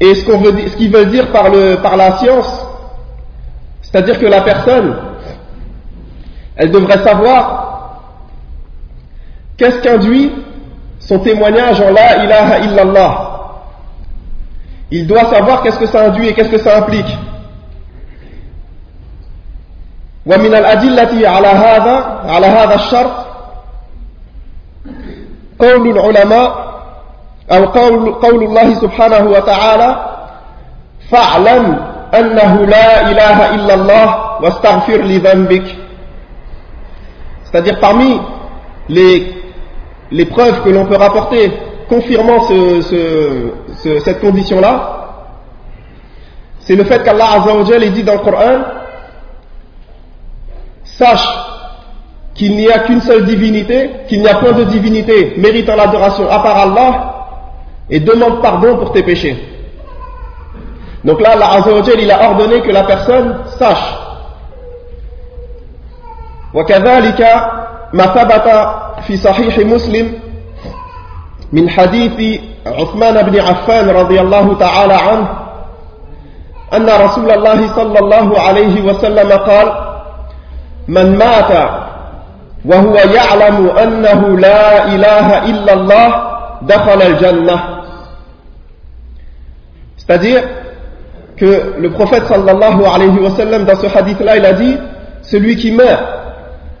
Et 0.00 0.14
ce 0.14 0.24
qu'on 0.24 0.38
veut 0.38 0.52
ce 0.68 0.76
qu'il 0.76 0.90
veut 0.90 1.06
dire 1.06 1.30
par 1.30 1.50
le 1.50 1.76
par 1.76 1.96
la 1.96 2.18
science, 2.18 2.66
c'est-à-dire 3.82 4.18
que 4.18 4.26
la 4.26 4.40
personne, 4.40 4.96
elle 6.56 6.70
devrait 6.70 7.02
savoir 7.02 8.00
qu'est-ce 9.56 9.78
qu'induit 9.78 10.32
son 10.98 11.18
témoignage 11.20 11.80
en 11.80 11.90
la 11.90 12.24
ilaha 12.24 12.58
illallah 12.60 13.34
il 14.90 15.06
doit 15.06 15.24
savoir 15.24 15.62
qu'est-ce 15.62 15.78
que 15.78 15.86
ça 15.86 16.06
induit 16.06 16.28
et 16.28 16.34
qu'est-ce 16.34 16.50
que 16.50 16.58
ça 16.58 16.78
implique. 16.78 17.18
ومن 20.26 20.54
الأدلة 20.54 21.28
على 21.28 21.46
هذا 21.48 21.96
على 22.24 22.46
هذا 22.46 22.74
الشرط 22.74 23.26
قول 25.58 25.90
العلماء 25.90 26.67
أو 27.52 27.64
قول, 27.64 28.12
قول 28.14 28.42
الله 28.42 28.74
سبحانه 28.74 29.24
وتعالى 29.30 30.06
فاعلم 31.10 31.64
أنه 32.14 32.64
لا 32.66 33.10
إله 33.10 33.54
إلا 33.54 33.74
الله 33.74 34.08
واستغفر 34.42 34.96
لذنبك 35.02 35.76
C'est-à-dire 37.44 37.78
parmi 37.80 38.20
les, 38.88 39.32
les 40.10 40.24
preuves 40.24 40.62
que 40.64 40.70
l'on 40.70 40.86
peut 40.86 40.96
rapporter 40.96 41.52
confirmant 41.88 42.40
ce, 42.48 42.80
ce, 43.82 43.98
cette 44.00 44.20
condition-là, 44.20 44.90
c'est 46.60 46.74
le 46.74 46.84
fait 46.84 47.02
qu'Allah 47.04 47.26
Azzawajal 47.34 47.90
dit 47.92 48.02
dans 48.02 48.14
le 48.14 48.18
Coran 48.20 48.58
Sache 50.84 51.28
qu'il 52.34 52.56
n'y 52.56 52.68
a 52.70 52.80
qu'une 52.80 53.00
seule 53.00 53.24
divinité, 53.24 53.90
qu'il 54.08 54.20
n'y 54.20 54.28
a 54.28 54.36
point 54.36 54.52
de 54.52 54.64
divinité 54.64 55.34
méritant 55.36 55.76
l'adoration 55.76 56.28
à 56.28 56.40
part 56.40 56.56
Allah, 56.56 57.07
et 57.90 58.00
demande 58.00 58.40
pardon 58.42 58.76
pour 58.78 58.92
tes 58.92 59.02
péchés. 59.02 59.36
Donc 61.04 61.20
là, 61.20 61.32
Allah 61.32 61.50
Azzawajal, 61.52 62.00
il 62.00 62.10
a 62.10 62.30
ordonné 62.30 62.60
que 62.62 62.70
la 62.70 62.84
personne 62.84 63.36
sache. 63.58 63.94
وكذلك 66.54 67.20
ما 67.92 68.04
ثبت 68.06 68.46
في 69.06 69.16
صحيح 69.16 69.58
مسلم 69.58 70.12
من 71.52 71.70
حديث 71.70 72.40
عثمان 72.66 73.22
بن 73.22 73.40
عفان 73.40 73.90
رضي 73.90 74.20
الله 74.20 74.54
تعالى 74.58 74.94
عنه 74.94 75.28
أن 76.74 76.86
رسول 77.04 77.30
الله 77.30 77.74
صلى 77.76 77.98
الله 77.98 78.40
عليه 78.40 78.82
وسلم 78.82 79.32
قال 79.32 79.72
من 80.88 81.18
مات 81.18 81.68
وهو 82.64 82.94
يعلم 82.94 83.68
أنه 83.70 84.38
لا 84.38 84.84
إله 84.86 85.44
إلا 85.50 85.72
الله 85.72 86.08
دخل 86.62 87.02
الجنة 87.02 87.77
c'est-à-dire 90.09 90.41
que 91.37 91.75
le 91.77 91.91
prophète 91.91 92.25
sallallahu 92.25 92.83
alayhi 92.83 93.19
wa 93.19 93.29
sallam 93.29 93.63
dans 93.65 93.75
ce 93.75 93.85
hadith-là, 93.85 94.37
il 94.37 94.45
a 94.45 94.53
dit, 94.53 94.75
celui 95.21 95.55
qui 95.55 95.71
meurt 95.71 96.01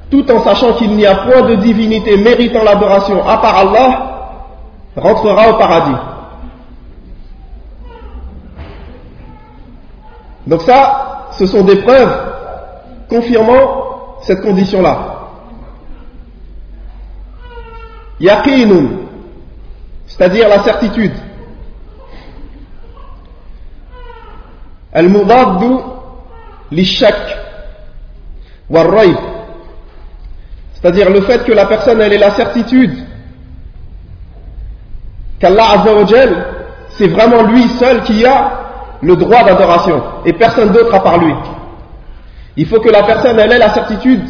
tout 0.09 0.29
en 0.31 0.43
sachant 0.43 0.73
qu'il 0.73 0.89
n'y 0.95 1.05
a 1.05 1.13
point 1.13 1.43
de 1.43 1.55
divinité 1.57 2.17
méritant 2.17 2.63
l'adoration 2.63 3.23
à 3.27 3.37
part 3.37 3.57
Allah, 3.57 4.49
rentrera 4.95 5.51
au 5.51 5.57
paradis. 5.59 5.95
Donc 10.47 10.63
ça, 10.63 11.27
ce 11.33 11.45
sont 11.45 11.61
des 11.61 11.75
preuves 11.75 12.19
confirmant 13.07 14.15
cette 14.23 14.41
condition-là. 14.41 14.97
Yaqinun, 18.19 18.87
c'est-à-dire 20.07 20.49
la 20.49 20.63
certitude. 20.63 21.13
Al-mudaddu 24.93 25.77
lishak 26.71 27.37
wal 28.69 28.87
c'est-à-dire 30.73 31.09
le 31.09 31.21
fait 31.21 31.43
que 31.43 31.51
la 31.51 31.65
personne 31.65 31.99
elle 31.99 32.13
ait 32.13 32.17
la 32.17 32.31
certitude 32.31 32.93
qu'Allah 35.39 35.71
Azzawajal 35.71 36.45
c'est 36.91 37.07
vraiment 37.07 37.43
lui 37.43 37.63
seul 37.79 38.01
qui 38.03 38.25
a 38.25 38.59
le 39.01 39.15
droit 39.15 39.43
d'adoration 39.43 40.01
et 40.25 40.33
personne 40.33 40.71
d'autre 40.71 40.93
à 40.93 41.01
part 41.01 41.17
lui. 41.19 41.33
Il 42.57 42.65
faut 42.65 42.79
que 42.79 42.89
la 42.89 43.03
personne 43.03 43.39
elle 43.39 43.51
ait 43.53 43.57
la 43.57 43.73
certitude 43.73 44.23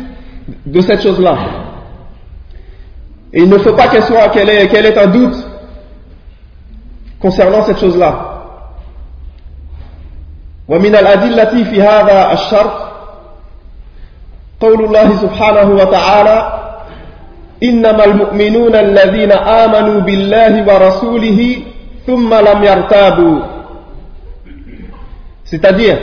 de 0.66 0.82
cette 0.82 1.02
chose-là. 1.02 1.36
Et 3.34 3.42
il 3.42 3.50
ne 3.50 3.58
faut 3.58 3.74
pas 3.74 3.88
qu'elle 3.88 4.04
soit 4.04 4.30
qu'elle 4.30 4.50
ait, 4.50 4.98
un 4.98 5.08
doute 5.08 5.36
concernant 7.20 7.64
cette 7.64 7.80
chose-là. 7.80 8.29
ومن 10.70 10.96
الأدلة 10.96 11.64
في 11.64 11.82
هذا 11.82 12.34
الشرط 12.34 12.90
قول 14.60 14.86
الله 14.86 15.16
سبحانه 15.16 15.70
وتعالى 15.76 16.60
إنما 17.64 18.06
المؤمنون 18.06 18.76
الذين 18.76 19.32
آمنوا 19.32 20.02
بالله 20.02 20.74
ورسوله 20.74 21.58
ثم 22.08 22.34
لم 22.34 22.64
يرتابوا 22.64 23.40
c'est-à-dire 25.46 25.98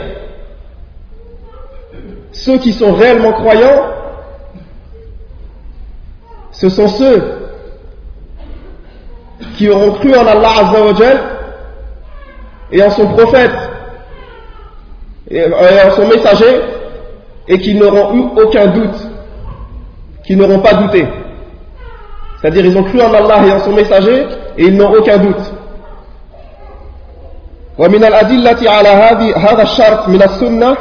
ceux 2.33 2.57
qui 2.57 2.73
sont 2.73 2.91
réellement 2.93 3.31
croyants 3.31 3.81
ce 6.51 6.67
sont 6.69 6.87
ceux 6.89 7.39
qui 9.57 9.69
auront 9.69 9.91
cru 9.91 10.13
en 10.17 10.27
Allah 10.27 10.49
Azza 10.59 11.13
et 12.73 12.83
en 12.83 12.89
son 12.89 13.07
prophète 13.07 13.66
et 15.30 15.44
en 15.46 15.90
son 15.92 16.06
messager 16.08 16.60
et 17.48 17.58
qui 17.58 17.74
n'auront 17.74 18.14
eu 18.14 18.24
aucun 18.42 18.66
doute, 18.66 19.08
qui 20.24 20.36
n'auront 20.36 20.60
pas 20.60 20.74
douté. 20.74 21.06
C'est-à-dire 22.40 22.64
ils 22.66 22.76
ont 22.76 22.82
cru 22.84 23.00
en 23.00 23.12
Allah 23.14 23.46
et 23.46 23.52
en 23.52 23.60
son 23.60 23.72
messager 23.72 24.26
et 24.58 24.64
ils 24.64 24.76
n'ont 24.76 24.92
aucun 24.92 25.18
doute. 25.18 25.52
ومن 27.78 28.04
الأدلة 28.04 28.70
على 28.70 28.88
هذا 29.36 29.62
الشرط 29.62 30.08
من 30.08 30.22
السنة 30.22 30.76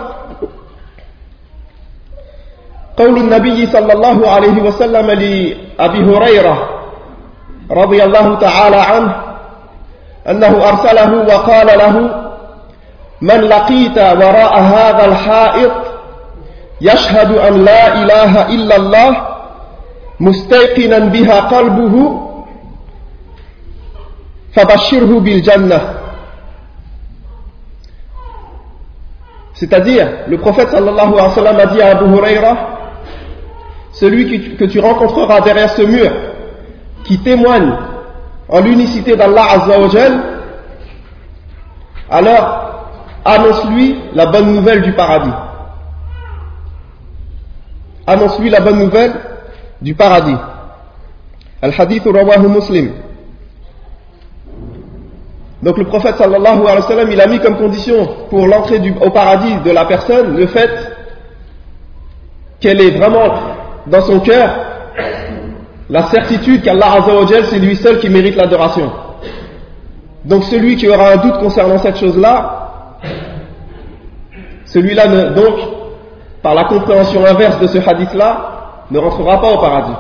قول 2.98 3.18
النبي 3.18 3.66
صلى 3.66 3.94
الله 3.94 4.28
عليه 4.30 4.62
وسلم 4.62 5.08
لأبي 5.12 6.00
هريرة 6.04 6.70
رضي 7.72 8.04
الله 8.04 8.36
تعالى 8.40 8.76
عنه 8.76 9.16
أنه 10.30 10.70
أرسله 10.70 11.12
وقال 11.36 11.68
له 11.68 11.96
من 13.21 13.41
لقيت 13.41 13.99
وراء 13.99 14.61
هذا 14.61 15.05
الحائط 15.05 15.73
يشهد 16.81 17.33
أن 17.33 17.65
لا 17.65 18.03
إله 18.03 18.49
إلا 18.55 18.77
الله 18.77 19.27
مستيقنا 20.21 20.99
بها 20.99 21.41
قلبه 21.41 22.23
فبشره 24.53 25.21
بالجنة 25.21 25.81
C'est-à-dire, 29.59 30.07
le 30.29 30.37
prophète 30.37 30.69
sallallahu 30.69 31.15
alayhi 31.15 31.29
wa 31.29 31.35
sallam 31.35 31.59
a 31.59 31.67
dit 31.67 31.81
à 31.81 31.93
Abu 31.93 32.15
Huraira 32.15 32.57
celui 33.93 34.55
que 34.59 34.65
tu 34.67 34.79
rencontreras 34.81 35.41
derrière 35.41 35.71
ce 35.71 35.81
mur, 35.81 36.13
qui 37.05 37.19
témoigne 37.21 37.73
en 38.51 38.61
l'unicité 38.61 39.17
d'Allah 39.17 39.45
Azzawajal, 39.53 40.21
alors 42.11 42.76
annonce-lui 43.27 43.97
la 44.15 44.27
bonne 44.27 44.55
nouvelle 44.55 44.83
du 44.83 44.93
paradis. 44.93 45.33
Annonce-lui 48.07 48.51
la 48.51 48.61
bonne 48.61 48.79
nouvelle 48.79 49.13
du 49.83 49.95
paradis. 49.95 50.37
Al-Hadith 51.61 52.05
rawahu 52.05 52.49
Muslim. 52.49 52.93
Donc 55.63 55.79
le 55.79 55.85
prophète 55.85 56.17
sallallahu 56.17 56.63
alayhi 56.63 56.77
wa 56.77 56.83
sallam, 56.83 57.11
il 57.11 57.21
a 57.21 57.27
mis 57.27 57.41
comme 57.41 57.57
condition 57.57 58.09
pour 58.31 58.47
l'entrée 58.47 58.81
au 59.01 59.11
paradis 59.11 59.57
de 59.65 59.71
la 59.71 59.87
personne 59.87 60.37
le 60.37 60.47
fait 60.47 60.71
qu'elle 62.61 62.81
est 62.81 62.93
vraiment 62.93 63.35
dans 63.87 64.03
son 64.03 64.21
cœur 64.21 64.51
la 65.89 66.05
certitude 66.11 66.63
qu'Allah 66.63 66.95
Azzawajal 66.95 67.45
c'est 67.47 67.59
lui 67.59 67.77
seul 67.77 67.99
qui 67.99 68.09
mérite 68.11 68.37
l'adoration. 68.37 68.91
Donc 70.25 70.45
celui 70.45 70.77
qui 70.77 70.89
aura 70.89 71.13
un 71.13 71.17
doute 71.17 71.39
concernant 71.39 71.79
cette 71.79 71.99
chose-là, 71.99 72.66
celui-là 74.67 75.31
donc, 75.31 75.55
par 76.43 76.55
la 76.55 76.65
compréhension 76.65 77.25
inverse 77.25 77.59
de 77.61 77.67
ce 77.67 77.79
hadith-là, 77.79 78.85
ne 78.91 78.99
rentrera 78.99 79.41
pas 79.41 79.53
au 79.53 79.59
paradis. 79.59 79.97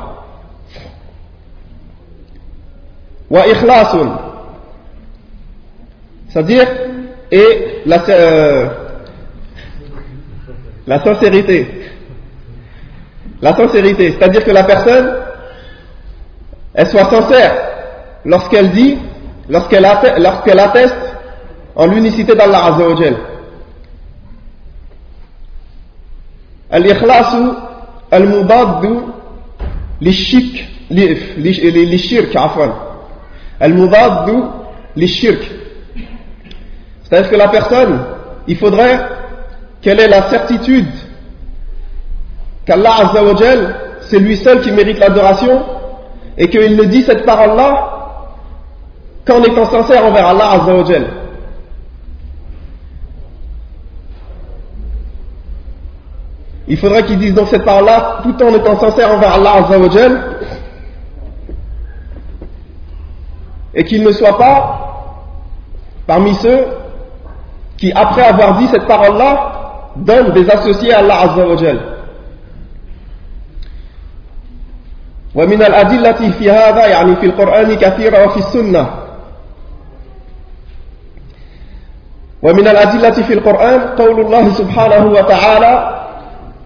Wa 3.30 3.46
ikhlasun, 3.48 4.18
c'est-à-dire 6.28 6.66
et 7.32 7.82
la, 7.86 8.08
euh, 8.08 8.68
la 10.86 11.02
sincérité. 11.02 11.68
La 13.42 13.54
sincérité, 13.54 14.12
c'est-à-dire 14.12 14.44
que 14.44 14.50
la 14.50 14.64
personne, 14.64 15.16
elle 16.74 16.86
soit 16.86 17.10
sincère 17.10 17.54
lorsqu'elle 18.24 18.70
dit, 18.70 18.98
lorsqu'elle 19.48 19.84
atteste, 19.84 20.94
en 21.74 21.86
l'unicité 21.86 22.34
d'Allah 22.34 22.66
Azzawajal. 22.66 23.16
الإخلاص 26.73 27.35
المضاد 28.13 29.01
للشرك 30.01 30.67
للشرك 30.91 32.37
عفوا 32.37 32.65
المضاد 33.61 34.43
للشرك 34.97 35.51
c'est-à-dire 37.03 37.29
que 37.29 37.35
la 37.35 37.47
personne 37.49 37.99
il 38.47 38.57
faudrait 38.57 38.99
qu'elle 39.81 39.99
ait 39.99 40.07
la 40.07 40.29
certitude 40.29 40.87
qu'Allah 42.65 42.93
Azzawajal, 42.99 43.75
c'est 44.01 44.19
lui 44.19 44.37
seul 44.37 44.61
qui 44.61 44.71
mérite 44.71 44.99
l'adoration 44.99 45.63
et 46.37 46.47
qu'il 46.49 46.75
ne 46.75 46.83
dit 46.85 47.01
cette 47.01 47.25
parole-là 47.25 47.89
qu'en 49.25 49.43
étant 49.43 49.65
sincère 49.65 50.05
envers 50.05 50.27
Allah 50.27 50.51
Azzawajal. 50.51 51.07
Il 56.67 56.77
faudrait 56.77 57.03
qu'il 57.03 57.17
dise 57.17 57.33
donc 57.33 57.47
cette 57.47 57.65
parole-là 57.65 58.19
tout 58.23 58.35
en 58.43 58.53
étant 58.53 58.79
sincère 58.79 59.11
envers 59.13 59.33
Allah 59.33 59.53
Azzawajal 59.65 60.21
et 63.73 63.83
qu'il 63.83 64.03
ne 64.03 64.11
soit 64.11 64.37
pas 64.37 64.77
parmi 66.05 66.33
ceux 66.35 66.65
qui, 67.77 67.91
après 67.93 68.23
avoir 68.23 68.57
dit 68.57 68.67
cette 68.67 68.85
parole-là, 68.85 69.51
donnent 69.95 70.31
des 70.33 70.49
associés 70.49 70.93
à 70.93 70.99
Allah 70.99 71.21
Azzawajal. 71.21 71.79
ومن 75.35 75.61
الأدلة 75.63 76.29
في 76.39 76.51
هذا 76.51 76.85
يعني 76.87 77.15
في 77.15 77.25
القرآن 77.25 77.73
كثيرة 77.75 78.25
وفي 78.25 78.37
السنة 78.37 78.89
ومن 82.43 82.67
الأدلة 82.67 83.11
في 83.11 83.33
القرآن 83.33 83.79
قول 83.81 84.19
الله 84.19 84.49
سبحانه 84.49 85.05
وتعالى 85.05 86.01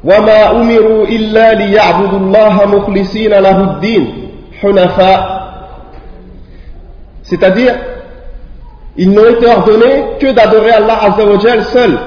وما 0.03 0.51
أمروا 0.51 1.05
إلا 1.07 1.53
ليعبدوا 1.53 2.19
الله 2.19 2.65
مخلصين 2.65 3.31
له 3.33 3.61
الدين 3.61 4.03
حنفاء 4.61 5.35
c'est-à-dire 7.23 7.73
ils 8.97 9.09
n'ont 9.11 9.25
été 9.29 9.47
ordonnés 9.47 10.03
que 10.19 10.31
d'adorer 10.31 10.71
Allah 10.71 11.03
Azzawajal 11.05 11.63
seul 11.65 11.97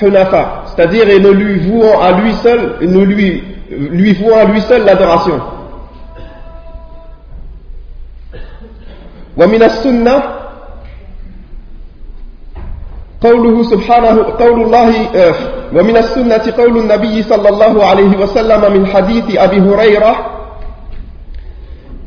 hunafa 0.00 0.64
c'est-à-dire 0.66 1.08
et 1.08 1.18
ne 1.18 1.30
lui 1.30 1.58
vouant 1.60 2.00
à 2.02 2.12
lui 2.12 2.34
seul 2.34 2.76
et 2.82 2.86
ne 2.86 3.00
lui 3.04 3.42
lui 3.72 4.12
vouant 4.14 4.36
à 4.36 4.44
lui 4.44 4.60
seul 4.60 4.84
l'adoration. 4.84 5.40
ومن 9.36 9.62
السنة 9.62 10.22
قوله 13.23 13.63
سبحانه 13.63 14.23
قول 14.39 14.61
الله 14.61 14.93
ومن 15.75 15.97
السنة 15.97 16.53
قول 16.57 16.77
النبي 16.77 17.23
صلى 17.23 17.49
الله 17.49 17.85
عليه 17.85 18.17
وسلم 18.17 18.73
من 18.73 18.87
حديث 18.87 19.37
أبي 19.37 19.59
هريرة 19.59 20.15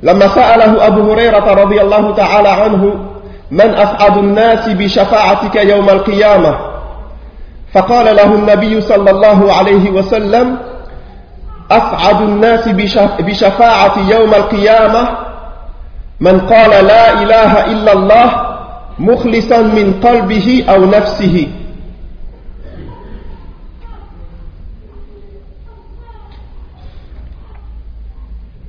لما 0.03 0.29
سأله 0.29 0.87
أبو 0.87 1.13
هريرة 1.13 1.55
رضي 1.55 1.81
الله 1.81 2.15
تعالى 2.15 2.49
عنه 2.49 2.95
من 3.51 3.71
أسعد 3.75 4.17
الناس 4.17 4.69
بشفاعتك 4.69 5.57
يوم 5.57 5.91
القيامة؟ 5.91 6.59
فقال 7.75 8.17
له 8.17 8.35
النبي 8.35 8.81
صلى 8.81 9.11
الله 9.11 9.53
عليه 9.53 9.91
وسلم 9.91 10.57
أسعد 11.71 12.23
الناس 12.23 12.69
بشفاعة 13.21 14.11
يوم 14.11 14.35
القيامة؟ 14.35 15.09
من 16.21 16.41
قال 16.41 16.71
لا 16.87 17.13
إله 17.23 17.65
إلا 17.65 17.93
الله 17.93 18.50
مخلصا 19.00 19.62
من 19.62 19.94
قلبه 20.04 20.66
أو 20.70 20.86
نفسه 20.86 21.48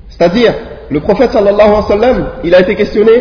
C'est-à-dire, 0.09 0.55
le 0.89 1.01
prophète 1.01 1.33
sallallahu 1.33 1.61
alayhi 1.61 1.77
wa 1.77 1.83
sallam, 1.83 2.27
il 2.43 2.55
a 2.55 2.61
été 2.61 2.75
questionné 2.75 3.13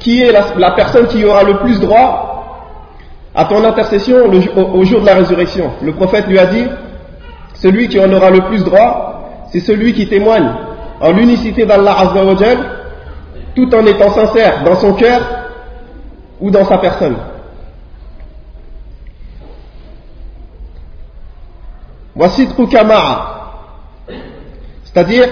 qui 0.00 0.20
est 0.20 0.32
la, 0.32 0.46
la 0.58 0.72
personne 0.72 1.06
qui 1.06 1.24
aura 1.24 1.44
le 1.44 1.58
plus 1.58 1.78
droit 1.78 2.28
à 3.36 3.44
ton 3.44 3.62
intercession 3.62 4.28
le, 4.28 4.40
au, 4.60 4.80
au, 4.80 4.84
jour 4.84 5.00
de 5.00 5.06
la 5.06 5.14
résurrection. 5.14 5.70
Le 5.80 5.92
prophète 5.92 6.26
lui 6.26 6.38
a 6.40 6.46
dit 6.46 6.64
celui 7.54 7.88
qui 7.88 8.00
en 8.00 8.12
aura 8.12 8.30
le 8.30 8.40
plus 8.42 8.64
droit, 8.64 9.46
c'est 9.52 9.60
celui 9.60 9.92
qui 9.92 10.08
témoigne 10.08 10.50
en 11.00 11.12
l'unicité 11.12 11.64
d'Allah 11.66 11.94
Azza 12.00 12.24
wa 12.24 12.34
tout 13.54 13.72
en 13.74 13.86
étant 13.86 14.10
sincère 14.10 14.64
dans 14.64 14.74
son 14.74 14.94
cœur 14.94 15.20
ou 16.43 16.51
dans 16.51 16.65
sa 16.65 16.77
personne. 16.77 17.15
Voici 22.13 22.45
c'est-à-dire 24.83 25.29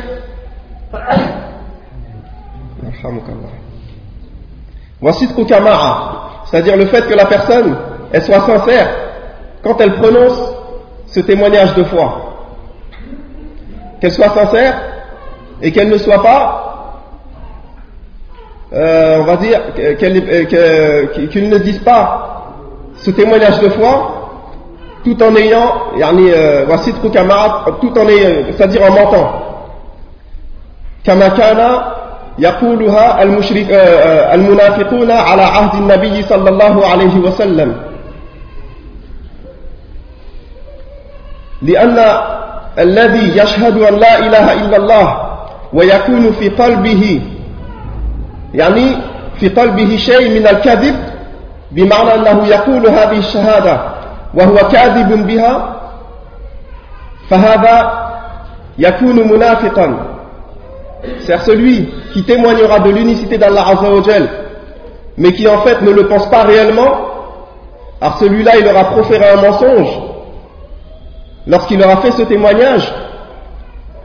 Voici 5.02 5.28
c'est-à-dire 6.46 6.78
le 6.78 6.86
fait 6.86 7.06
que 7.06 7.14
la 7.14 7.26
personne 7.26 7.76
elle 8.14 8.22
soit 8.22 8.46
sincère 8.46 8.90
quand 9.64 9.82
elle 9.82 9.96
prononce 9.96 10.54
ce 11.08 11.20
témoignage 11.20 11.76
de 11.76 11.84
foi. 11.84 12.36
Qu'elle 14.00 14.14
soit 14.14 14.30
sincère 14.30 14.82
et 15.62 15.74
qu'elle 15.74 15.90
ne 15.90 15.98
soit 15.98 16.24
pas 16.24 16.61
euh, 18.73 19.19
on 19.21 19.25
va 19.25 19.37
dire, 19.37 19.61
qu'ils 19.75 21.49
ne 21.49 21.59
disent 21.59 21.79
pas 21.79 22.45
ce 22.97 23.11
témoignage 23.11 23.61
de 23.61 23.69
foi 23.69 24.13
tout 25.05 25.23
en 25.23 25.37
ayant, 25.37 25.73
euh, 26.03 26.65
voici 26.67 26.93
tout 26.93 27.13
en 27.17 28.09
ayant, 28.09 28.45
c'est-à-dire 28.57 28.83
en 28.83 28.91
mentant. 28.91 29.43
كما 31.07 31.29
كان 31.29 31.81
يقولها 32.39 33.23
المشرك 33.23 33.67
المنافقون 34.35 35.11
على 35.11 35.43
عهد 35.43 35.75
النبي 35.75 36.23
صلى 36.23 36.51
الله 36.51 36.87
عليه 36.87 37.17
وسلم 37.19 37.77
لأن 41.63 41.99
الذي 42.79 43.39
يشهد 43.39 43.77
أن 43.79 43.95
لا 43.95 44.19
إله 44.19 44.53
إلا 44.53 44.77
الله 44.77 45.17
ويكون 45.73 46.33
في 46.33 46.49
قلبه 46.49 47.21
يعني 48.55 48.97
في 49.41 49.49
قلبه 49.49 49.97
شيء 49.97 50.41
من 50.41 50.47
الكذب 50.47 50.95
بمعنى 51.71 52.15
أنه 52.15 52.47
يقول 52.47 52.87
هذه 52.89 53.19
الشهادة 53.19 53.81
وهو 54.35 54.57
كاذب 54.69 55.27
بها 55.27 55.77
فهذا 57.31 58.07
يكون 58.79 59.33
منافقا 59.33 59.97
c'est 61.21 61.39
celui 61.39 61.89
qui 62.13 62.25
témoignera 62.25 62.81
de 62.81 62.91
l'unicité 62.91 63.39
d'Allah 63.39 63.65
Azzawajal 63.69 64.29
mais 65.19 65.33
qui 65.33 65.47
en 65.47 65.59
fait 65.59 65.81
ne 65.83 65.91
le 65.91 66.09
pense 66.09 66.29
pas 66.31 66.43
réellement 66.43 66.91
alors 68.01 68.19
celui-là 68.19 68.57
il 68.59 68.67
aura 68.67 68.85
proféré 68.85 69.29
un 69.31 69.37
mensonge 69.37 69.89
lorsqu'il 71.47 71.83
aura 71.83 71.99
fait 71.99 72.13
ce 72.13 72.23
témoignage 72.23 72.93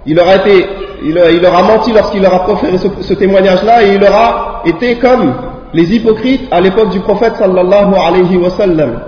il 0.05 0.19
aura 0.19 0.35
été 0.35 0.67
il, 1.03 1.21
il 1.33 1.45
aura 1.45 1.63
menti 1.63 1.91
lorsqu'il 1.91 2.25
aura 2.25 2.39
proféré 2.43 2.77
ce, 2.77 2.87
ce 3.01 3.13
témoignage-là 3.13 3.83
et 3.83 3.95
il 3.95 4.03
aura 4.03 4.61
été 4.65 4.95
comme 4.97 5.33
les 5.73 5.95
hypocrites 5.95 6.47
à 6.51 6.59
l'époque 6.61 6.89
du 6.89 6.99
prophète 6.99 7.35
sallallahu 7.35 7.93
alayhi 7.95 8.37
wa 8.37 8.49
sallam. 8.49 8.99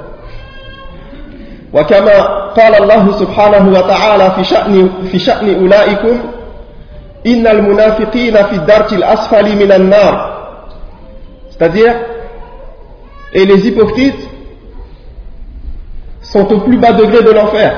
وكما 1.74 2.18
قال 2.54 2.76
الله 2.76 3.12
سبحانه 3.12 3.70
وتعالى 3.80 4.32
في 4.36 4.44
شأن 4.44 4.90
في 5.12 5.20
شأن 5.20 5.56
أولئكم 5.62 6.20
إن 7.28 7.48
المنافقين 7.48 8.36
في 8.36 8.54
الدرك 8.56 8.94
الأسفل 8.94 9.56
من 9.56 9.72
النار 9.72 10.34
c'est-à-dire 11.50 11.96
et 13.34 13.46
les 13.46 13.68
hypocrites 13.68 14.30
sont 16.22 16.52
au 16.54 16.60
plus 16.60 16.78
bas 16.78 16.94
degré 16.94 17.24
de 17.24 17.32
l'enfer 17.32 17.74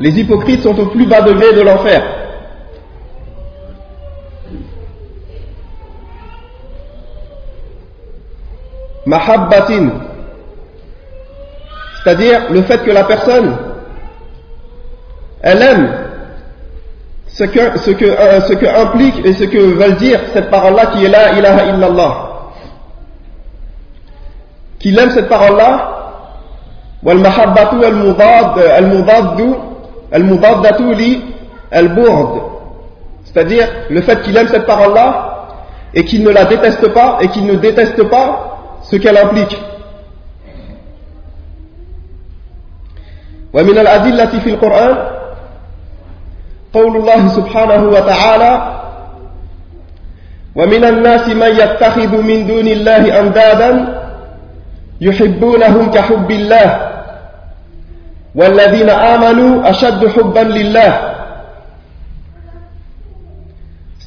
les 0.00 0.18
hypocrites 0.20 0.62
sont 0.62 0.78
au 0.78 0.86
plus 0.86 1.06
bas 1.06 1.22
degré 1.22 1.54
de 1.54 1.62
l'enfer 1.62 2.02
mahabbatin, 9.06 9.90
c'est-à-dire 12.02 12.50
le 12.50 12.62
fait 12.62 12.78
que 12.84 12.90
la 12.90 13.04
personne, 13.04 13.56
elle 15.42 15.62
aime 15.62 15.92
ce 17.26 17.44
que, 17.44 17.78
ce 17.78 17.90
que, 17.90 18.04
euh, 18.04 18.40
ce 18.42 18.52
que 18.52 18.66
implique 18.66 19.24
et 19.24 19.32
ce 19.32 19.44
que 19.44 19.58
veut 19.58 19.92
dire 19.92 20.20
cette 20.32 20.50
parole-là 20.50 20.86
qui 20.86 21.04
est 21.04 21.08
là, 21.08 21.32
ilaha 21.32 21.64
illallah. 21.66 22.26
Qu'il 24.78 24.98
aime 24.98 25.10
cette 25.10 25.28
parole-là, 25.28 25.96
والمحبة 27.02 27.88
المضاد 27.88 28.58
المضاد 28.58 29.54
المضادة 30.14 30.78
للبغض 31.72 32.50
c'est-à-dire 33.24 33.68
le 33.88 34.00
fait 34.02 34.22
qu'il 34.22 34.36
aime 34.36 34.48
cette 34.48 34.66
parole-là 34.66 35.46
et 35.94 36.04
qu'il 36.04 36.22
ne 36.24 36.30
la 36.30 36.44
déteste 36.44 36.92
pas 36.92 37.18
et 37.20 37.28
qu'il 37.28 37.46
ne 37.46 37.54
déteste 37.54 38.02
pas 38.08 38.53
ce 38.84 38.96
qu'elle 38.96 39.18
implique. 39.18 39.56
ومن 43.52 43.78
الأدلة 43.78 44.26
في 44.38 44.50
القرآن 44.50 44.96
قول 46.72 46.96
الله 46.96 47.28
سبحانه 47.28 47.82
وتعالى 47.82 48.52
ومن 50.54 50.84
الناس 50.84 51.28
من 51.28 51.50
يتخذ 51.50 52.22
من 52.22 52.46
دون 52.46 52.66
الله 52.68 53.20
أندادا 53.20 53.70
يحبونهم 55.00 55.90
كحب 55.90 56.30
الله 56.30 56.68
والذين 58.34 58.90
آمنوا 58.90 59.70
أشد 59.70 60.06
حبا 60.08 60.40
لله 60.40 60.92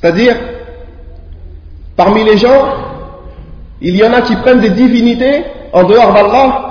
C'est-à-dire, 0.04 0.36
parmi 1.96 2.26
les 2.26 2.36
gens, 2.38 2.87
il 3.81 3.97
y 3.97 4.05
en 4.05 4.13
a 4.13 4.23
qui 4.23 4.35
prennent 4.37 4.61
des 4.61 4.71
divinités 4.71 5.45
en 5.73 5.85
dehors 5.85 6.13
d'Allah 6.13 6.65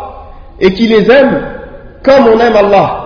et 0.59 0.73
qui 0.73 0.87
les 0.87 1.09
aiment 1.09 1.41
comme 2.03 2.27
on 2.27 2.39
aime 2.39 2.55
Allah. 2.55 3.03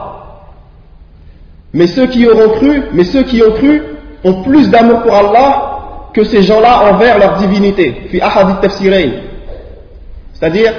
Mais 1.73 1.87
ceux 1.87 2.07
qui 2.07 2.27
auront 2.27 2.49
cru, 2.55 2.83
mais 2.93 3.03
ceux 3.03 3.23
qui 3.23 3.41
ont 3.41 3.51
cru 3.51 3.81
ont 4.23 4.43
plus 4.43 4.69
d'amour 4.69 5.01
pour 5.01 5.13
Allah 5.13 5.71
que 6.13 6.23
ces 6.23 6.43
gens-là 6.43 6.91
envers 6.91 7.17
leur 7.17 7.37
divinité. 7.37 8.09
C'est-à-dire 10.33 10.73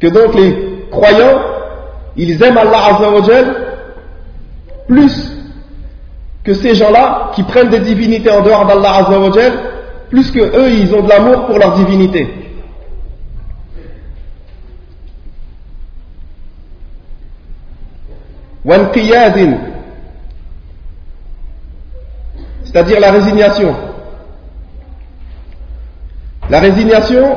que 0.00 0.06
donc 0.08 0.34
les 0.34 0.86
croyants, 0.90 1.40
ils 2.16 2.42
aiment 2.42 2.58
Allah 2.58 2.96
Azzawajal 2.96 3.56
plus 4.88 5.32
que 6.44 6.54
ces 6.54 6.74
gens-là 6.74 7.30
qui 7.34 7.42
prennent 7.44 7.68
des 7.68 7.80
divinités 7.80 8.30
en 8.30 8.42
dehors 8.42 8.66
d'Allah 8.66 9.06
Azzawajal 9.06 9.52
plus 10.10 10.30
que 10.32 10.40
eux, 10.40 10.70
ils 10.70 10.92
ont 10.94 11.02
de 11.02 11.08
l'amour 11.08 11.46
pour 11.46 11.58
leur 11.58 11.76
divinité. 11.76 12.28
c'est-à-dire 22.64 23.00
la 23.00 23.12
résignation. 23.12 23.74
La 26.50 26.60
résignation, 26.60 27.36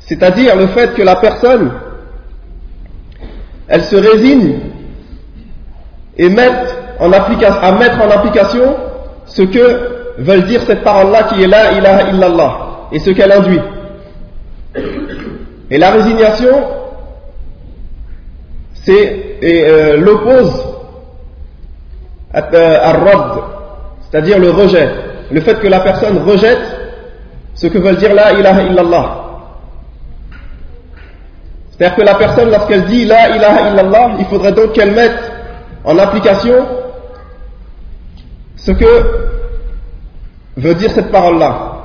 c'est-à-dire 0.00 0.56
le 0.56 0.66
fait 0.68 0.94
que 0.94 1.02
la 1.02 1.16
personne, 1.16 1.72
elle 3.68 3.84
se 3.84 3.96
résigne 3.96 4.58
et 6.18 6.28
en 6.98 7.12
à 7.62 7.72
mettre 7.72 8.00
en 8.02 8.10
application 8.10 8.76
ce 9.26 9.42
que 9.42 9.91
veulent 10.18 10.44
dire 10.44 10.62
cette 10.66 10.82
parole-là 10.82 11.24
qui 11.24 11.42
est 11.42 11.46
là, 11.46 11.72
ilaha 11.72 12.10
illallah, 12.10 12.56
et 12.92 12.98
ce 12.98 13.10
qu'elle 13.10 13.32
induit. 13.32 13.60
Et 15.70 15.78
la 15.78 15.90
résignation, 15.90 16.64
c'est 18.84 19.38
euh, 19.42 19.96
l'oppose 19.96 20.68
à 22.32 22.92
rad, 22.92 23.42
c'est-à-dire 24.02 24.38
le 24.38 24.50
rejet, 24.50 24.88
le 25.30 25.40
fait 25.40 25.58
que 25.60 25.68
la 25.68 25.80
personne 25.80 26.18
rejette 26.18 26.82
ce 27.54 27.66
que 27.66 27.78
veut 27.78 27.96
dire 27.96 28.14
la 28.14 28.32
ilaha 28.32 28.62
illallah. 28.62 29.16
C'est-à-dire 31.70 31.96
que 31.96 32.02
la 32.02 32.14
personne, 32.14 32.50
lorsqu'elle 32.50 32.84
dit 32.84 33.04
la 33.04 33.36
ilaha 33.36 33.70
illallah, 33.70 34.10
il 34.18 34.24
faudrait 34.26 34.52
donc 34.52 34.72
qu'elle 34.72 34.92
mette 34.92 35.32
en 35.84 35.98
application 35.98 36.66
ce 38.56 38.72
que 38.72 39.41
veut 40.56 40.74
dire 40.74 40.90
cette 40.90 41.10
parole-là. 41.10 41.78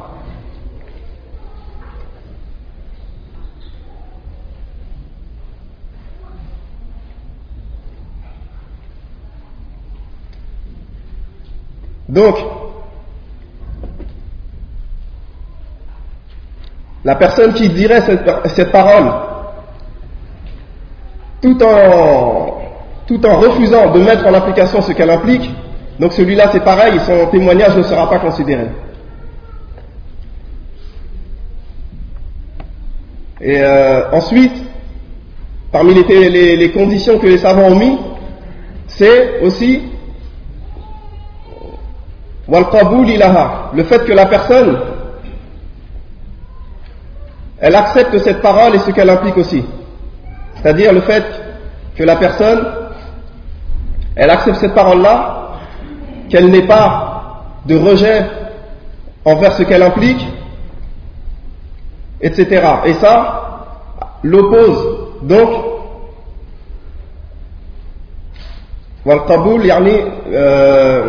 Donc, 12.09 12.35
la 17.03 17.15
personne 17.15 17.53
qui 17.53 17.69
dirait 17.69 18.01
cette, 18.01 18.71
parole 18.71 19.11
tout 21.41 21.61
en, 21.63 22.59
tout 23.05 23.25
en 23.25 23.39
refusant 23.39 23.91
de 23.91 23.99
mettre 23.99 24.25
en 24.25 24.33
application 24.33 24.81
ce 24.81 24.93
qu'elle 24.93 25.09
implique, 25.09 25.49
donc 25.99 26.13
celui-là 26.13 26.49
c'est 26.51 26.63
pareil, 26.63 26.99
son 27.05 27.27
témoignage 27.27 27.75
ne 27.75 27.83
sera 27.83 28.09
pas 28.09 28.19
considéré. 28.19 28.67
Et 33.39 33.61
euh, 33.61 34.11
ensuite, 34.11 34.53
parmi 35.71 35.93
les, 35.93 36.71
conditions 36.71 37.19
que 37.19 37.27
les 37.27 37.37
savants 37.37 37.67
ont 37.71 37.75
mis, 37.75 37.97
c'est 38.87 39.41
aussi 39.41 39.83
le 42.49 43.83
fait 43.83 44.05
que 44.05 44.13
la 44.13 44.25
personne, 44.25 44.79
elle 47.59 47.75
accepte 47.75 48.17
cette 48.19 48.41
parole 48.41 48.75
et 48.75 48.79
ce 48.79 48.91
qu'elle 48.91 49.09
implique 49.09 49.37
aussi. 49.37 49.63
C'est-à-dire 50.55 50.93
le 50.93 51.01
fait 51.01 51.25
que 51.95 52.03
la 52.03 52.15
personne, 52.15 52.65
elle 54.15 54.29
accepte 54.29 54.57
cette 54.57 54.73
parole-là, 54.73 55.36
qu'elle 56.29 56.49
n'ait 56.49 56.67
pas 56.67 57.43
de 57.65 57.77
rejet 57.77 58.25
envers 59.25 59.53
ce 59.53 59.63
qu'elle 59.63 59.83
implique, 59.83 60.25
etc. 62.21 62.61
Et 62.85 62.93
ça 62.95 63.43
l'oppose 64.23 64.97
donc 65.21 65.49
yani 69.63 69.91
euh, 70.33 71.03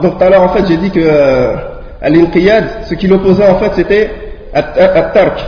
donc 0.00 0.18
tout 0.18 0.24
à 0.24 0.28
l'heure 0.30 0.42
en 0.42 0.48
fait 0.48 0.66
j'ai 0.66 0.76
dit 0.78 0.90
que 0.90 1.00
euh, 1.00 1.54
ce 2.84 2.94
qui 2.94 3.06
l'opposait 3.06 3.48
en 3.48 3.58
fait 3.58 3.72
c'était 3.74 4.10
at-tark. 4.52 5.44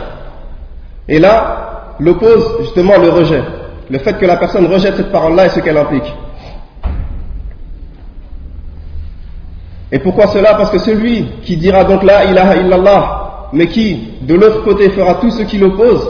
Et 1.07 1.19
là, 1.19 1.95
l'oppose 1.99 2.57
justement 2.61 2.97
le 2.97 3.09
rejet. 3.09 3.41
Le 3.89 3.99
fait 3.99 4.13
que 4.13 4.25
la 4.25 4.37
personne 4.37 4.65
rejette 4.67 4.95
cette 4.95 5.11
parole-là 5.11 5.47
et 5.47 5.49
ce 5.49 5.59
qu'elle 5.59 5.77
implique. 5.77 6.13
Et 9.91 9.99
pourquoi 9.99 10.27
cela? 10.27 10.53
Parce 10.55 10.69
que 10.71 10.79
celui 10.79 11.25
qui 11.43 11.57
dira 11.57 11.83
donc 11.83 12.03
la 12.03 12.25
ilaha 12.25 12.55
illallah, 12.55 13.49
mais 13.53 13.67
qui 13.67 14.13
de 14.21 14.35
l'autre 14.35 14.63
côté 14.63 14.89
fera 14.89 15.15
tout 15.15 15.29
ce 15.31 15.43
qui 15.43 15.57
l'oppose, 15.57 16.07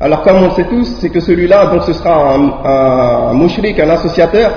alors 0.00 0.22
comme 0.22 0.36
on 0.38 0.44
le 0.46 0.50
sait 0.50 0.64
tous, 0.64 0.96
c'est 1.00 1.10
que 1.10 1.20
celui-là, 1.20 1.66
donc 1.66 1.82
ce 1.84 1.92
sera 1.92 2.34
un, 2.34 2.50
un, 2.64 3.40
un 3.40 3.90
associateur, 3.90 4.50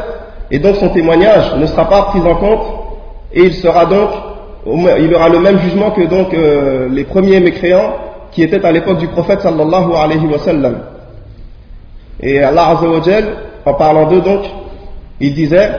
et 0.52 0.60
donc 0.60 0.78
son 0.78 0.90
témoignage 0.90 1.56
ne 1.56 1.66
sera 1.68 1.88
pas 1.88 2.02
pris 2.04 2.20
en 2.22 2.36
compte 2.36 2.66
et 3.32 3.44
il 3.44 3.54
sera 3.54 3.86
donc 3.86 4.10
il 4.66 5.14
aura 5.14 5.30
le 5.30 5.40
même 5.40 5.60
jugement 5.60 5.92
que 5.92 6.02
donc 6.02 6.34
euh, 6.34 6.90
les 6.90 7.06
premiers 7.06 7.40
mécréants 7.40 7.94
qui 8.32 8.44
étaient 8.44 8.64
à 8.66 8.72
l'époque 8.72 8.98
du 8.98 9.08
prophète 9.08 9.42
sallallahu 9.42 9.94
alayhi 9.96 10.28
wa 10.28 10.40
sallam. 10.40 10.80
Et 12.22 12.44
Allah 12.44 12.70
Azza 12.70 13.12
en 13.66 13.74
parlant 13.76 14.08
d'eux 14.08 14.22
donc, 14.22 14.42
il 15.20 15.34
disait 15.34 15.70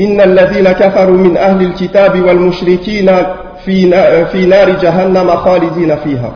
إن 0.00 0.20
الذين 0.20 0.72
كفروا 0.72 1.16
من 1.16 1.36
أهل 1.36 1.62
الكتاب 1.66 2.22
والمشركين 2.22 3.10
في 3.64 3.90
في 4.26 4.46
نار 4.46 4.70
جهنم 4.70 5.36
خالدين 5.36 5.96
فيها 5.96 6.32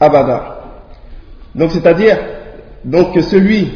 abada. 0.00 0.56
Donc 1.54 1.70
c'est-à-dire 1.70 2.18
donc 2.84 3.14
que 3.14 3.20
celui 3.20 3.68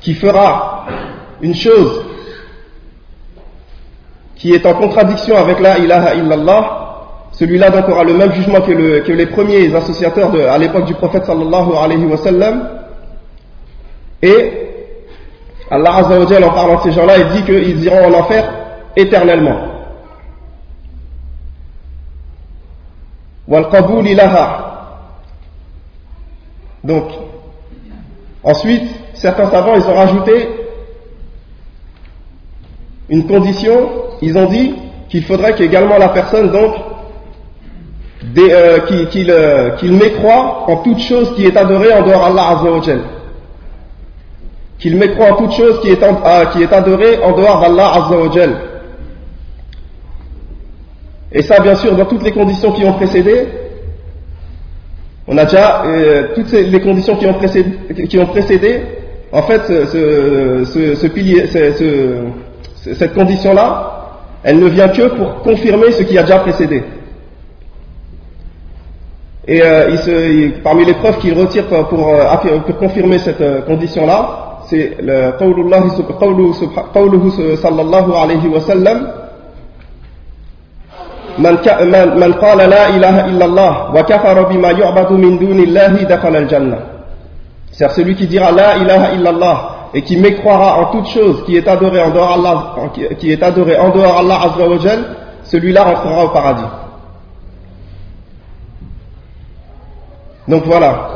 qui 0.00 0.14
fera 0.14 0.86
une 1.40 1.54
chose 1.54 2.04
qui 4.36 4.52
est 4.52 4.66
en 4.66 4.74
contradiction 4.74 5.36
avec 5.36 5.60
la 5.60 5.78
ilaha 5.78 6.14
illallah, 6.14 6.80
celui-là 7.32 7.70
donc 7.70 7.88
aura 7.88 8.04
le 8.04 8.14
même 8.14 8.32
jugement 8.32 8.60
que, 8.60 8.72
les 9.12 9.26
premiers 9.26 9.74
associateurs 9.74 10.32
à 10.50 10.58
l'époque 10.58 10.84
du 10.84 10.94
prophète 10.94 11.24
sallallahu 11.24 11.70
alayhi 11.82 12.04
wa 12.04 12.16
sallam. 12.16 12.68
Et 14.22 14.64
Allah 15.71 15.97
Azza 15.97 16.19
wa 16.19 16.47
en 16.47 16.53
parlant 16.53 16.75
de 16.77 16.81
ces 16.81 16.91
gens-là, 16.91 17.17
il 17.17 17.27
dit 17.29 17.43
qu'ils 17.43 17.83
iront 17.85 18.05
en 18.07 18.19
enfer 18.19 18.49
éternellement. 18.95 19.57
Donc, 26.83 27.05
ensuite, 28.43 28.83
certains 29.13 29.49
savants, 29.49 29.75
ils 29.75 29.83
ont 29.83 29.95
rajouté 29.95 30.49
une 33.09 33.27
condition, 33.27 33.89
ils 34.21 34.37
ont 34.37 34.45
dit 34.45 34.75
qu'il 35.09 35.23
faudrait 35.23 35.55
qu'également 35.55 35.97
la 35.97 36.09
personne, 36.09 36.51
donc, 36.51 36.75
euh, 38.37 38.79
euh, 38.89 39.69
qu'il 39.77 39.93
mécroit 39.93 40.65
en 40.67 40.77
toute 40.77 40.99
chose 40.99 41.33
qui 41.35 41.45
est 41.45 41.57
adorée 41.57 41.93
en 41.93 42.03
dehors 42.03 42.27
d'Allah 42.27 42.59
Azza 42.59 42.93
Qu'il 44.79 44.95
mécroit 44.95 45.33
en 45.33 45.35
toute 45.35 45.51
chose 45.51 45.81
qui 45.81 45.89
est, 45.89 46.01
euh, 46.01 46.45
qui 46.53 46.63
est 46.63 46.73
adorée 46.73 47.19
en 47.23 47.33
dehors 47.33 47.59
d'Allah 47.59 47.91
Azza 47.95 48.15
et 51.31 51.43
ça, 51.43 51.59
bien 51.59 51.75
sûr, 51.75 51.95
dans 51.95 52.05
toutes 52.05 52.23
les 52.23 52.31
conditions 52.31 52.71
qui 52.71 52.83
ont 52.85 52.93
précédé, 52.93 53.47
on 55.27 55.37
a 55.37 55.45
déjà 55.45 55.83
euh, 55.85 56.29
toutes 56.33 56.51
les 56.51 56.81
conditions 56.81 57.15
qui 57.17 57.27
ont 57.27 58.25
précédé, 58.25 58.81
en 59.31 59.43
fait, 59.43 59.61
ce, 59.67 61.07
pilier, 61.07 61.45
cette 62.81 63.13
condition-là, 63.13 63.95
elle 64.43 64.57
ne 64.59 64.67
vient 64.67 64.89
que 64.89 65.07
pour 65.09 65.41
confirmer 65.43 65.91
ce 65.91 66.01
qui 66.01 66.17
a 66.17 66.23
déjà 66.23 66.39
précédé. 66.39 66.83
Et 69.47 69.61
euh, 69.63 70.49
parmi 70.63 70.85
les 70.85 70.93
preuves 70.95 71.19
qu'il 71.19 71.37
retire 71.37 71.67
pour, 71.67 72.11
confirmer 72.79 73.19
cette 73.19 73.65
condition-là, 73.65 74.48
c'est 74.68 74.96
le 75.00 75.32
qawluhu 75.38 77.30
sallallahu 77.56 78.12
alayhi 78.14 78.48
wa 78.48 78.60
sallam 78.60 79.08
من 81.38 81.58
من 82.20 82.32
قال 82.32 82.58
لا 82.58 82.88
إله 82.88 83.24
إلا 83.26 83.44
الله 83.44 83.94
وكفر 83.94 84.42
بما 84.42 84.70
يعبد 84.70 85.12
من 85.12 85.38
دون 85.38 85.58
الله 85.60 86.02
دخل 86.06 86.36
الجنة 86.36 86.78
c'est 87.72 87.90
celui 87.90 88.14
qui 88.14 88.28
dira 88.28 88.52
la 88.52 88.76
ilaha 88.76 89.12
illallah 89.14 89.70
et 89.94 90.02
qui 90.02 90.16
mécroira 90.16 90.78
en 90.80 90.84
toute 90.92 91.06
chose 91.08 91.42
qui 91.44 91.56
est 91.56 91.66
adoré 91.66 92.00
en 92.00 92.10
dehors 92.10 92.32
Allah 92.32 92.74
qui 93.18 93.32
est 93.32 93.42
adoré 93.42 93.76
en 93.76 93.88
dehors 93.90 94.16
Allah 94.18 94.42
azza 94.44 94.68
wa 94.68 94.78
jal 94.78 95.04
celui-là 95.42 95.82
rentrera 95.82 96.24
au 96.24 96.28
paradis 96.28 96.62
donc 100.46 100.64
voilà 100.66 101.08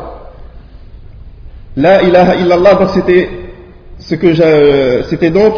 la 1.76 2.02
ilaha 2.02 2.34
illallah 2.34 2.74
donc 2.74 2.88
c'était 2.90 3.30
ce 4.02 4.14
que 4.14 5.02
c'était 5.08 5.30
donc 5.30 5.54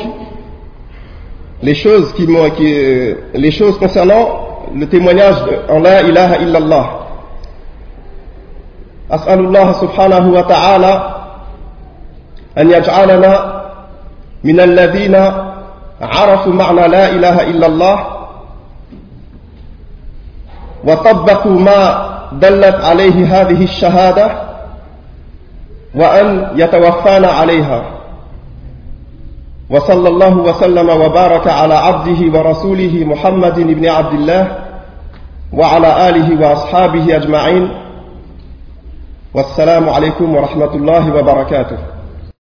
les 1.62 1.74
choses 1.74 2.12
qui, 2.14 2.26
qui 2.56 3.14
les 3.34 3.50
choses 3.50 3.78
concernant 3.78 4.48
le 4.74 4.86
témoignage 4.86 5.36
en 5.68 5.80
la 5.80 6.02
ilaha 6.02 6.36
illallah. 6.38 6.86
أسأل 9.10 9.38
الله 9.38 9.72
سبحانه 9.72 10.24
وتعالى 10.32 11.14
أن 12.58 12.70
يجعلنا 12.70 13.62
من 14.44 14.60
الذين 14.60 15.14
عرفوا 16.00 16.52
معنى 16.52 16.88
لا 16.88 17.10
إله 17.10 17.42
إلا 17.50 17.66
الله 17.66 18.06
وطبقوا 20.84 21.60
ما 21.60 22.10
دلت 22.32 22.74
عليه 22.84 23.40
هذه 23.40 23.64
الشهادة 23.64 24.30
وأن 25.94 26.46
يتوفانا 26.54 27.28
عليها 27.28 27.93
وصلى 29.69 30.09
الله 30.09 30.37
وسلم 30.37 30.89
وبارك 30.89 31.47
على 31.47 31.73
عبده 31.73 32.39
ورسوله 32.39 33.05
محمد 33.05 33.59
بن 33.59 33.85
عبد 33.85 34.13
الله 34.13 34.57
وعلى 35.53 36.09
آله 36.09 36.27
وأصحابه 36.41 37.15
أجمعين. 37.15 37.69
والسلام 39.33 39.89
عليكم 39.89 40.35
ورحمة 40.35 40.73
الله 40.75 41.15
وبركاته. 41.15 41.94